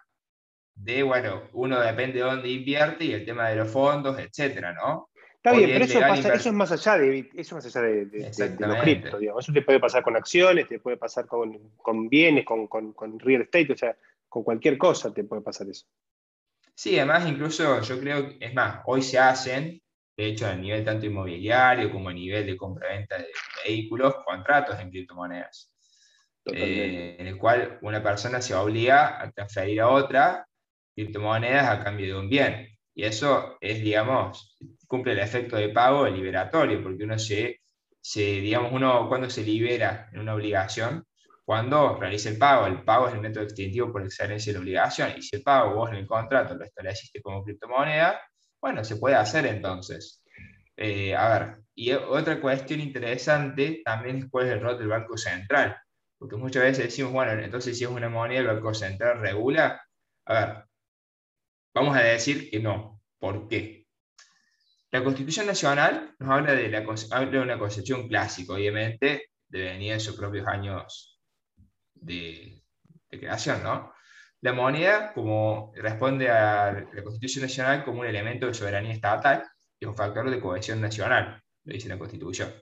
[0.74, 5.08] de, bueno, uno depende de dónde invierte y el tema de los fondos, etcétera, ¿no?
[5.46, 9.44] Está bien, pero eso, es más allá de, eso más allá de, los criptos, digamos.
[9.44, 13.76] Eso te puede pasar con acciones, te puede pasar con, bienes, con, real estate, o
[13.76, 13.96] sea,
[14.28, 15.86] con cualquier cosa te puede pasar eso.
[16.74, 19.80] Sí, además incluso yo creo, es más, hoy se hacen,
[20.16, 23.28] de hecho a nivel tanto inmobiliario como a nivel de compra-venta de
[23.64, 25.72] vehículos, contratos en criptomonedas.
[26.46, 30.46] Eh, en el cual una persona se obliga a transferir a otra
[30.94, 32.75] criptomonedas a cambio de un bien.
[32.96, 34.56] Y eso es, digamos,
[34.88, 37.60] cumple el efecto de pago liberatorio, porque uno se,
[38.00, 41.04] se, digamos, uno cuando se libera en una obligación,
[41.44, 45.12] cuando realiza el pago, el pago es el método extintivo por excelencia de la obligación,
[45.16, 48.18] y si el pago vos en el contrato lo estableciste como criptomoneda,
[48.60, 50.22] bueno, se puede hacer entonces.
[50.76, 55.18] Eh, a ver, y otra cuestión interesante también es cuál es el rol del Banco
[55.18, 55.76] Central.
[56.18, 59.82] Porque muchas veces decimos, bueno, entonces si es una moneda, el Banco Central regula.
[60.26, 60.65] A ver,
[61.76, 63.02] vamos a decir que no.
[63.18, 63.86] ¿Por qué?
[64.90, 69.92] La Constitución Nacional nos habla de, la, habla de una concepción clásica, obviamente, de venir
[69.92, 71.20] en sus propios años
[71.92, 72.62] de,
[73.10, 73.92] de creación, ¿no?
[74.40, 79.44] La moneda como, responde a la Constitución Nacional como un elemento de soberanía estatal
[79.78, 82.54] y un factor de cohesión nacional, lo dice la Constitución.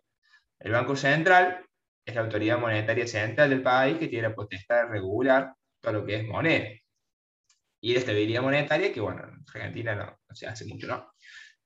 [0.58, 1.64] El Banco Central
[2.04, 6.04] es la autoridad monetaria central del país que tiene la potestad de regular todo lo
[6.04, 6.68] que es moneda.
[7.84, 11.12] Y de estabilidad monetaria, que bueno, en Argentina no, se hace mucho, ¿no?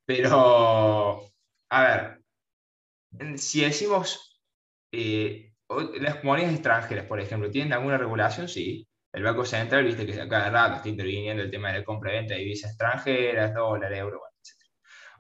[0.04, 1.22] Pero,
[1.70, 4.42] a ver, si decimos
[4.90, 5.52] eh,
[6.00, 8.48] las monedas extranjeras, por ejemplo, ¿tienen alguna regulación?
[8.48, 8.88] Sí.
[9.12, 12.16] El Banco Central, viste que cada rato está interviniendo el tema de la compra y
[12.16, 14.68] venta de divisas extranjeras, dólar, euro, etc.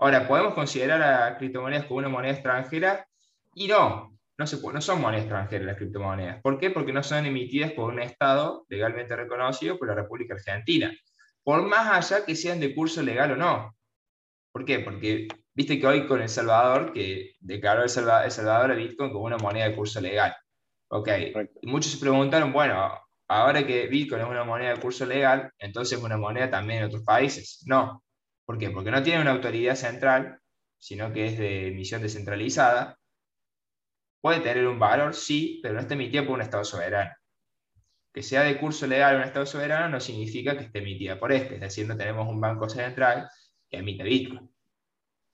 [0.00, 3.06] Ahora, ¿podemos considerar a criptomonedas como una moneda extranjera?
[3.54, 6.40] Y no, no, se no son monedas extranjeras las criptomonedas.
[6.42, 6.70] ¿Por qué?
[6.70, 10.92] Porque no son emitidas por un Estado legalmente reconocido por la República Argentina.
[11.42, 13.76] Por más allá que sean de curso legal o no.
[14.52, 14.78] ¿Por qué?
[14.78, 19.38] Porque viste que hoy con El Salvador, que declaró El Salvador, a Bitcoin como una
[19.38, 20.34] moneda de curso legal.
[20.88, 21.08] Ok.
[21.62, 22.92] Y muchos se preguntaron, bueno,
[23.26, 26.84] ahora que Bitcoin es una moneda de curso legal, entonces es una moneda también en
[26.86, 27.64] otros países.
[27.66, 28.04] No.
[28.46, 28.70] ¿Por qué?
[28.70, 30.38] Porque no tiene una autoridad central,
[30.78, 32.97] sino que es de emisión descentralizada.
[34.20, 37.12] Puede tener un valor, sí, pero no está emitida por un Estado soberano.
[38.12, 41.54] Que sea de curso legal un Estado soberano no significa que esté emitida por este,
[41.56, 43.28] es decir, no tenemos un banco central
[43.68, 44.50] que emite Bitcoin.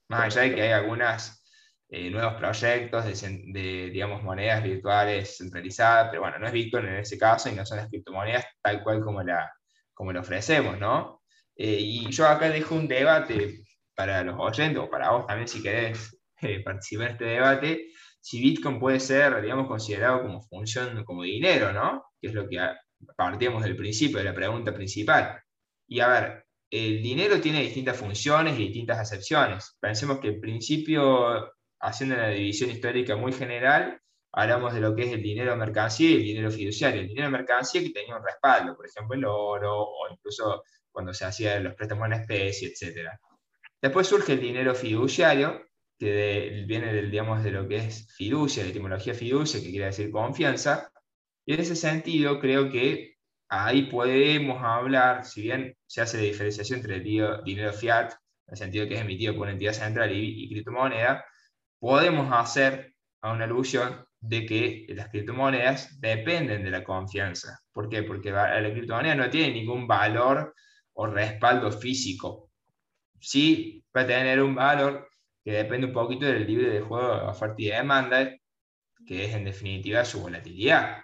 [0.09, 1.43] Más allá de que hay algunos
[1.89, 7.17] eh, nuevos proyectos de, digamos, monedas virtuales centralizadas, pero bueno, no es Bitcoin en ese
[7.17, 9.51] caso y no son las criptomonedas tal cual como la,
[9.93, 11.23] como lo ofrecemos, ¿no?
[11.55, 13.63] Eh, y yo acá dejo un debate
[13.95, 17.87] para los oyentes, o para vos también si querés eh, participar en este debate,
[18.25, 22.05] si Bitcoin puede ser, digamos, considerado como función, como dinero, ¿no?
[22.19, 22.57] Que es lo que
[23.15, 25.39] partimos del principio, de la pregunta principal.
[25.87, 29.77] Y a ver, el dinero tiene distintas funciones y distintas acepciones.
[29.79, 34.01] Pensemos que el principio, haciendo una división histórica muy general,
[34.31, 37.01] hablamos de lo que es el dinero mercancía y el dinero fiduciario.
[37.01, 41.25] El dinero mercancía que tenía un respaldo, por ejemplo, el oro o incluso cuando se
[41.25, 43.07] hacían los préstamos en especie, etc.
[43.79, 45.61] Después surge el dinero fiduciario,
[45.97, 50.11] que viene del, digamos, de lo que es fiducia, de etimología fiducia, que quiere decir
[50.11, 50.91] confianza.
[51.45, 53.15] Y en ese sentido creo que
[53.49, 58.11] ahí podemos hablar, si bien se hace la diferenciación entre el dinero fiat,
[58.47, 61.25] en el sentido que es emitido por una entidad central y, criptomoneda,
[61.79, 67.59] podemos hacer a una alusión de que las criptomonedas dependen de la confianza.
[67.71, 68.03] ¿Por qué?
[68.03, 70.53] Porque la criptomoneda no tiene ningún valor
[70.93, 72.49] o respaldo físico.
[73.19, 75.07] Sí va a tener un valor
[75.45, 78.35] que depende un poquito del libre de juego de oferta y demanda,
[79.07, 81.03] que es en definitiva su volatilidad.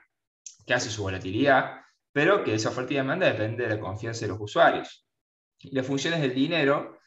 [0.65, 1.81] ¿Qué hace su volatilidad?
[2.11, 5.05] pero que esa oferta y demanda depende de la confianza de los usuarios.
[5.59, 6.99] Y las funciones del dinero,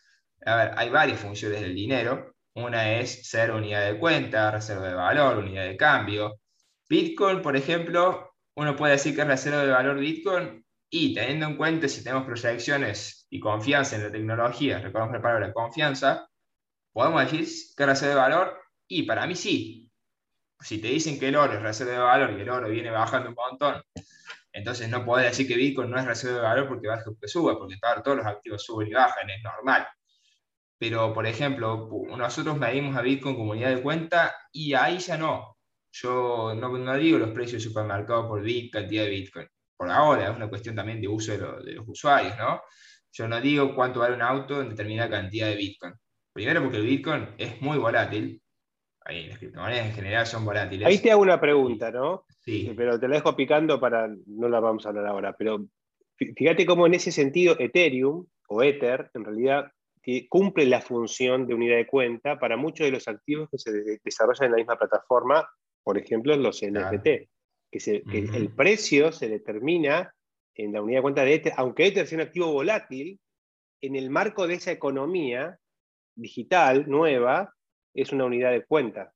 [0.45, 2.35] a ver, hay varias funciones del dinero.
[2.55, 6.41] Una es ser unidad de cuenta, reserva de valor, unidad de cambio.
[6.89, 11.57] Bitcoin, por ejemplo, uno puede decir que es reserva de valor Bitcoin y teniendo en
[11.57, 16.29] cuenta si tenemos proyecciones y confianza en la tecnología, recordemos la palabra confianza,
[16.95, 17.41] podemos decir
[17.77, 19.91] que es reserva de valor y para mí sí.
[20.61, 23.29] Si te dicen que el oro es reserva de valor y el oro viene bajando
[23.29, 23.83] un montón
[24.55, 27.27] entonces no podés decir que Bitcoin no es reserva de valor porque baja o que
[27.27, 29.87] suba, porque todos los activos suben y bajan, es normal.
[30.79, 35.59] Pero, por ejemplo, nosotros medimos a Bitcoin como unidad de cuenta y ahí ya no.
[35.93, 39.49] Yo no, digo los precios de supermercado por bit, cantidad de Bitcoin.
[39.77, 42.63] Por ahora es una cuestión también de uso de, los usuarios, ¿no?
[43.13, 45.95] Yo no digo cuánto vale un auto en determinada cantidad de Bitcoin.
[46.35, 48.43] Primero porque el Bitcoin es muy volátil.
[49.07, 50.87] Ahí, las criptomonedas en general son volátiles.
[50.87, 52.25] Ahí te hago una pregunta, ¿no?
[52.41, 52.73] Sí.
[52.77, 55.65] Pero te la dejo picando para, no la vamos a hablar ahora, pero
[56.17, 59.71] fíjate cómo en ese sentido Ethereum o Ether en realidad
[60.29, 63.71] cumple la función de unidad de cuenta para muchos de los activos que se
[64.03, 65.49] desarrollan en la misma plataforma,
[65.83, 67.05] por ejemplo los NFT,
[67.71, 70.13] que, el precio se determina
[70.55, 73.19] en la unidad de cuenta de Ether, aunque Ether sea un activo volátil,
[73.81, 75.59] en el marco de esa economía
[76.15, 77.53] digital nueva,
[77.93, 79.13] es una unidad de cuenta.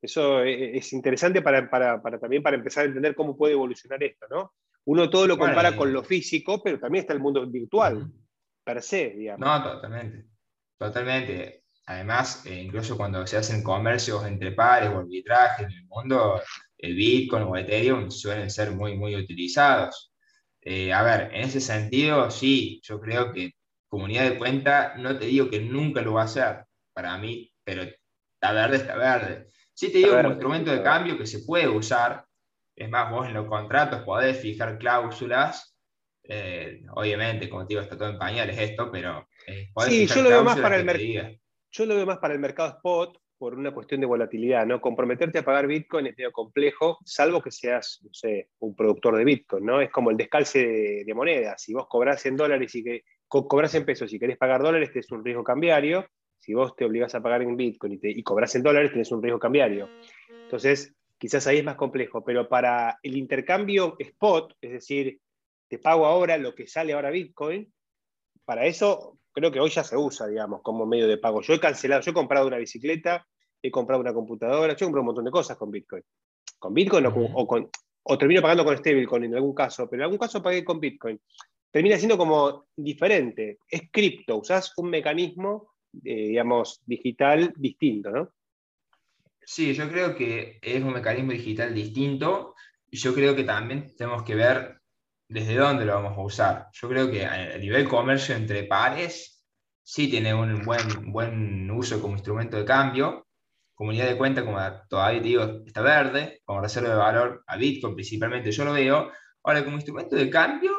[0.00, 1.68] Eso e, e, es interesante para,
[2.20, 4.54] también para empezar a entender cómo puede evolucionar esto, ¿no?
[4.84, 8.10] Uno todo lo compara con lo físico, pero también está el mundo virtual,
[8.64, 9.46] per se, digamos.
[9.46, 10.24] No, totalmente.
[10.78, 11.64] Totalmente.
[11.86, 16.40] Además, eh, incluso cuando se hacen comercios entre pares o arbitraje en el mundo,
[16.78, 20.12] el Bitcoin o Ethereum suelen ser muy, muy utilizados.
[20.60, 23.54] Eh, a ver, en ese sentido, sí, yo creo que
[23.88, 27.82] comunidad de cuenta, no te digo que nunca lo va a hacer, para mí, pero
[27.82, 29.48] está verde, está verde.
[29.74, 32.24] Sí te digo como instrumento de cambio que se puede usar,
[32.76, 35.76] Es más, vos en los contratos podés fijar cláusulas.
[36.22, 40.28] Eh, obviamente, como te digo, está todo en pañales esto, pero eh, sí, yo lo
[40.28, 41.34] veo más para el mercado.
[41.70, 44.80] Yo lo veo más para el mercado spot por una cuestión de volatilidad, ¿no?
[44.80, 49.24] Comprometerte a pagar Bitcoin es medio complejo, salvo que seas, no sé, un productor de
[49.24, 49.80] Bitcoin, ¿no?
[49.80, 51.62] Es como el descalce de, de monedas.
[51.62, 55.10] Si vos cobras en dólares y que cobras en pesos y querés pagar dólares, es
[55.12, 56.06] un riesgo cambiario.
[56.38, 59.10] Si vos te obligás a pagar en Bitcoin y, te, y cobras en dólares, tenés
[59.12, 59.88] un riesgo cambiario.
[60.28, 65.20] Entonces, quizás ahí es más complejo, pero para el intercambio spot, es decir,
[65.68, 67.70] te pago ahora lo que sale ahora Bitcoin,
[68.44, 71.42] para eso creo que hoy ya se usa, digamos, como medio de pago.
[71.42, 73.26] Yo he cancelado, yo he comprado una bicicleta,
[73.62, 76.02] he comprado una computadora, yo he comprado un montón de cosas con Bitcoin.
[76.58, 77.70] Con Bitcoin o, con,
[78.02, 81.20] o termino pagando con stablecoin en algún caso, pero en algún caso pagué con Bitcoin.
[81.70, 83.58] Termina siendo como diferente.
[83.68, 88.32] Es cripto, usás un mecanismo, eh, digamos, digital distinto, ¿no?
[89.44, 92.54] Sí, yo creo que es un mecanismo digital distinto
[92.90, 94.80] yo creo que también tenemos que ver
[95.28, 96.68] desde dónde lo vamos a usar.
[96.72, 99.44] Yo creo que a nivel comercio entre pares
[99.82, 103.26] sí tiene un buen, buen uso como instrumento de cambio.
[103.74, 104.58] Comunidad de cuenta, como
[104.88, 109.12] todavía te digo, está verde, como reserva de valor a Bitcoin principalmente, yo lo veo.
[109.44, 110.72] Ahora, como instrumento de cambio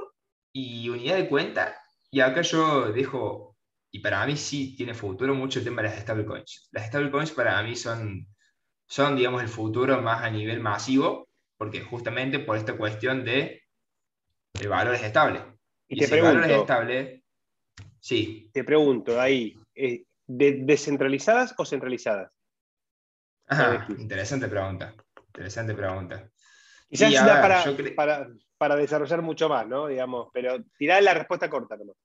[0.59, 1.75] y unidad de cuenta,
[2.11, 3.55] y acá yo dejo,
[3.91, 6.69] y para mí sí tiene futuro mucho el tema de las stablecoins.
[6.71, 8.27] Las stablecoins para mí son
[8.89, 13.61] son, digamos, el futuro más a nivel masivo, porque justamente por esta cuestión de
[14.59, 15.43] el valor es estable.
[15.87, 17.23] Y, te si pregunto, el valor es estable,
[17.99, 18.49] sí.
[18.51, 22.31] Te pregunto ahí, eh, ¿descentralizadas o centralizadas?
[23.45, 24.95] Ajá, interesante pregunta.
[25.27, 26.27] Interesante pregunta.
[26.89, 27.13] Quizás
[27.95, 28.27] para,
[28.57, 29.87] para, desarrollar mucho más, ¿no?
[29.87, 31.95] Digamos, pero tirá la respuesta corta nomás.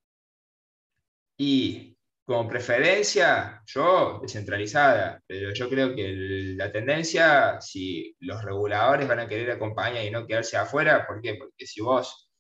[1.39, 9.21] Y como preferencia, yo descentralizada, pero yo creo que la tendencia, si los reguladores van
[9.21, 11.35] a querer acompañar y no quedarse afuera, ¿por qué?
[11.35, 12.31] Porque si vos,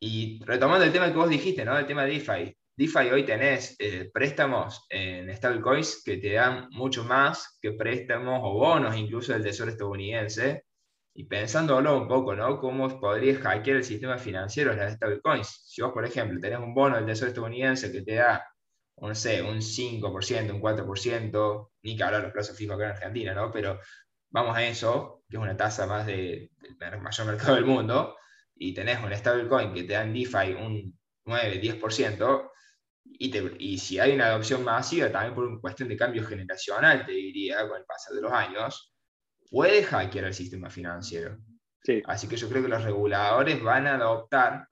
[0.00, 1.78] y retomando el tema que vos dijiste, ¿no?
[1.78, 7.04] El tema de DeFi, DeFi hoy tenés eh, préstamos en stablecoins que te dan mucho
[7.04, 10.65] más que préstamos o bonos incluso del Tesoro estadounidense.
[11.16, 12.58] Y pensándolo un poco, ¿no?
[12.60, 15.48] ¿Cómo podrías hackear el sistema financiero de las stablecoins?
[15.66, 18.44] Si vos, por ejemplo, tenés un bono del Tesoro estadounidense que te da
[18.98, 23.34] no sé, un 5%, un 4%, ni que hablar los plazos fijos acá en Argentina,
[23.34, 23.52] ¿no?
[23.52, 23.80] Pero
[24.30, 28.16] vamos a eso, que es una tasa más de, del mayor mercado del mundo,
[28.54, 32.50] y tenés un stablecoin que te da en DeFi un 9, 10%,
[33.04, 37.04] y, te, y si hay una adopción masiva, también por una cuestión de cambio generacional,
[37.04, 38.95] te diría, con el pasar de los años,
[39.50, 41.38] puede hackear el sistema financiero.
[41.82, 42.02] Sí.
[42.06, 44.68] Así que yo creo que los reguladores van a adoptar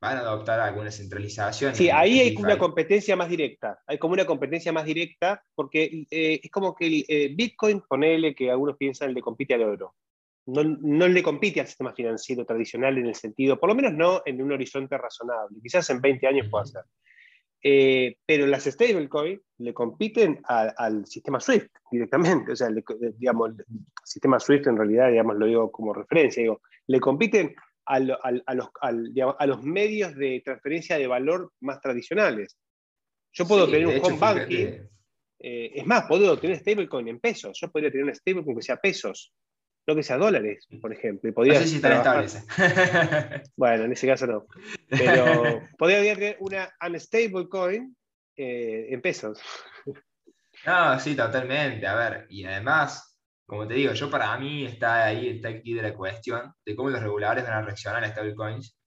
[0.00, 1.74] van a adoptar alguna centralización.
[1.74, 3.80] Sí, ahí hay una competencia más directa.
[3.86, 8.34] Hay como una competencia más directa porque eh, es como que el eh, Bitcoin, ponele
[8.34, 9.94] que algunos piensan, le compite al oro.
[10.46, 14.22] No, no, le compite al sistema financiero tradicional en el sentido, por lo menos no
[14.24, 15.58] en un horizonte razonable.
[15.62, 16.82] Quizás en 20 años pueda ser.
[17.62, 22.52] Eh, pero las stablecoins le compiten al sistema SWIFT directamente.
[22.52, 22.68] O sea,
[23.16, 23.64] digamos, el
[24.04, 27.54] sistema SWIFT en realidad, digamos, lo digo como referencia, digo, le compiten
[27.86, 32.56] a, los, a, los, medios de transferencia de valor más tradicionales.
[33.32, 34.66] Yo puedo tener un home banking,
[35.38, 37.58] eh, es más, puedo tener stablecoin en pesos.
[37.60, 39.32] Yo podría tener un stablecoin que sea pesos,
[39.86, 41.32] no que sea dólares, por ejemplo.
[41.36, 42.46] no sé si están estables.
[43.56, 44.46] bueno, en ese caso no.
[44.88, 47.96] Pero podría tener una unstable coin
[48.36, 49.40] eh, en pesos.
[50.66, 51.86] No, sí, totalmente.
[51.86, 55.82] A ver, y además, como te digo, yo para mí está ahí, está aquí de
[55.82, 58.78] la cuestión de cómo los reguladores van a reaccionar a stablecoins.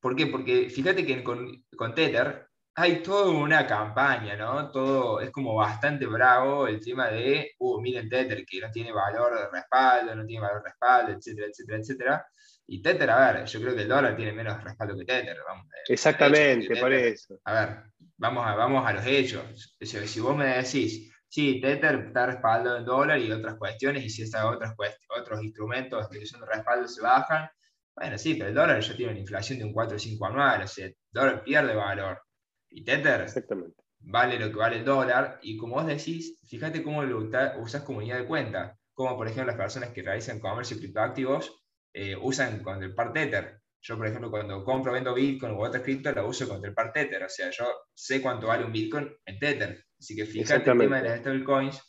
[0.00, 0.26] ¿Por qué?
[0.26, 2.45] Porque fíjate que con, con Tether
[2.78, 4.70] hay toda una campaña, ¿no?
[4.70, 9.38] Todo es como bastante bravo el tema de, uh, miren Tether, que no tiene valor
[9.38, 12.26] de respaldo, no tiene valor de respaldo, etcétera, etcétera, etcétera.
[12.66, 15.38] Y Tether, a ver, yo creo que el dólar tiene menos respaldo que Tether.
[15.48, 17.38] Vamos, Exactamente, por eso.
[17.44, 17.82] A ver,
[18.18, 19.76] vamos a, vamos a los hechos.
[19.80, 24.22] si vos me decís, Sí, Tether está respaldado en dólar y otras cuestiones, y si
[24.22, 24.74] esas otras
[25.18, 27.48] otros instrumentos de son de respaldo se bajan,
[27.94, 30.62] bueno, sí, pero el dólar ya tiene una inflación de un 4 o 5 anual,
[30.62, 32.22] o sea, el dólar pierde valor.
[32.70, 33.26] Y Tether
[34.00, 37.28] vale lo que vale el dólar, y como vos decís, fíjate cómo lo
[37.60, 42.16] usas como unidad de cuenta, como por ejemplo las personas que realizan comercio criptoactivos eh,
[42.16, 43.60] usan con el par Tether.
[43.80, 46.92] Yo, por ejemplo, cuando compro vendo Bitcoin u otra cripto, la uso con el par
[46.92, 47.22] Tether.
[47.22, 49.84] O sea, yo sé cuánto vale un Bitcoin en Tether.
[49.98, 51.80] Así que fíjate el tema de las stablecoins,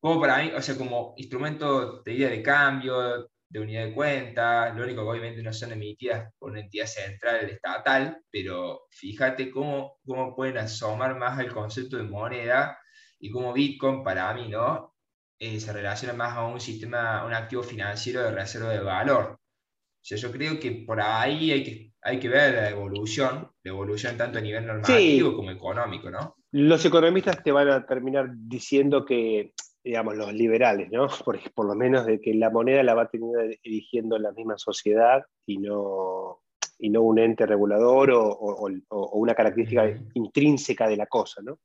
[0.00, 4.72] como para mí, o sea, como instrumento de idea de cambio, de unidad de cuenta,
[4.72, 9.98] lo único que obviamente no son emitidas por una entidad central estatal, pero fíjate cómo,
[10.06, 12.78] cómo pueden asomar más al concepto de moneda
[13.18, 14.90] y cómo Bitcoin para mí, ¿no?
[15.40, 19.38] eh, se relaciona más a un sistema, un activo financiero de reserva de valor.
[19.38, 23.70] O sea, yo creo que por ahí hay que, hay que ver la evolución, la
[23.70, 26.36] evolución tanto a nivel normativo como económico, ¿no?
[26.52, 31.08] Los economistas te van a terminar diciendo que, digamos, los liberales, ¿no?
[31.24, 34.58] Por, por lo menos de que la moneda la va a tener eligiendo la misma
[34.58, 36.42] sociedad y no,
[36.78, 41.58] y no un ente regulador o, o, una característica intrínseca de la cosa, ¿no?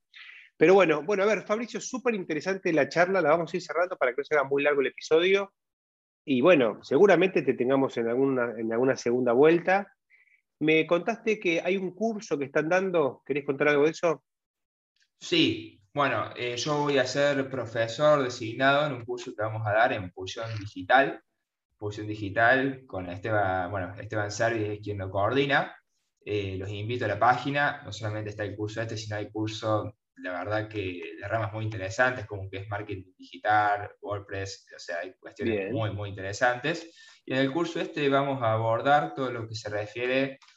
[0.57, 3.97] Pero bueno, bueno, a ver, Fabricio, súper interesante la charla, la vamos a ir cerrando
[3.97, 5.53] para que no se haga muy largo el episodio.
[6.25, 9.93] Y bueno, seguramente te tengamos en alguna, en alguna segunda vuelta.
[10.59, 14.23] Me contaste que hay un curso que están dando, ¿querés contar algo de eso?
[15.19, 19.71] Sí, bueno, eh, yo voy a ser profesor designado en un curso que vamos a
[19.71, 21.21] dar en pulsión digital.
[21.77, 25.73] Pulsión digital con Esteban, bueno, Esteban Servi es quien lo coordina.
[26.25, 29.95] Eh, los invito a la página, no solamente está el curso este, sino hay curso
[30.17, 34.99] la verdad que de ramas muy interesantes, como que es marketing digital, WordPress, o sea,
[34.99, 36.89] hay cuestiones muy, muy interesantes.
[37.25, 40.54] Y en el curso este vamos a abordar todo lo que se refiere a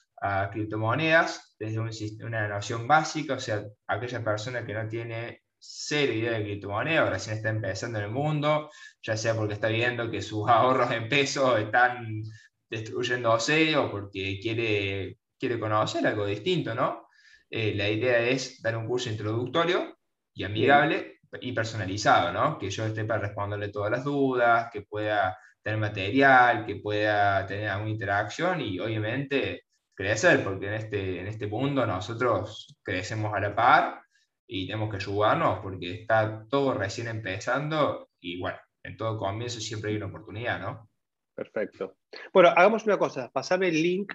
[0.53, 1.79] criptomonedas desde
[2.25, 7.11] una noción básica, o sea, aquella persona que no tiene cero idea de criptomonedas, o
[7.11, 8.71] recién está empezando en el mundo,
[9.03, 12.23] ya sea porque está viendo que sus ahorros en pesos están
[12.71, 17.09] destruyéndose o porque quiere, quiere conocer algo distinto, ¿no?
[17.51, 19.99] Eh, la idea es dar un curso introductorio
[20.35, 22.59] y amigable y personalizado, ¿no?
[22.59, 27.69] Que yo esté para responderle todas las dudas, que pueda tener material, que pueda tener
[27.69, 29.65] alguna interacción y obviamente
[29.99, 34.01] crecer, porque en este, en este mundo nosotros crecemos a la par
[34.47, 39.91] y tenemos que ayudarnos porque está todo recién empezando y bueno, en todo comienzo siempre
[39.91, 40.89] hay una oportunidad, ¿no?
[41.35, 41.97] Perfecto.
[42.33, 44.13] Bueno, hagamos una cosa, pasame el link,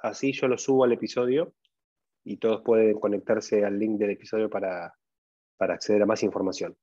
[0.00, 1.54] así yo lo subo al episodio
[2.22, 4.94] y todos pueden conectarse al link del episodio para,
[5.58, 6.76] acceder a más información.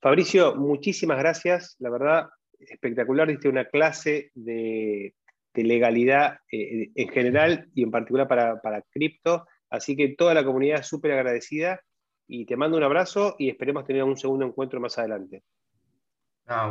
[0.00, 1.76] Fabricio, muchísimas gracias.
[1.78, 2.28] La verdad,
[2.58, 3.28] espectacular.
[3.28, 5.14] Diste una clase de,
[5.62, 9.46] legalidad eh, en general y en particular para, para cripto.
[9.70, 11.80] Así que toda la comunidad es súper agradecida
[12.26, 15.44] y te mando un abrazo y esperemos tener un segundo encuentro más adelante.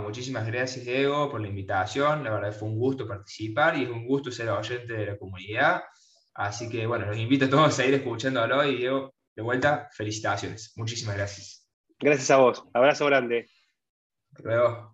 [0.02, 2.24] muchísimas gracias, Diego, por la invitación.
[2.24, 5.84] La verdad fue un gusto participar y es un gusto ser oyente de la comunidad.
[6.34, 10.74] Así que bueno, los invito a todos a seguir escuchándolo y Diego, de vuelta, felicitaciones.
[10.76, 11.70] Muchísimas gracias.
[12.00, 12.64] Gracias a vos.
[12.74, 13.50] Abrazo grande.
[14.32, 14.93] Hasta luego.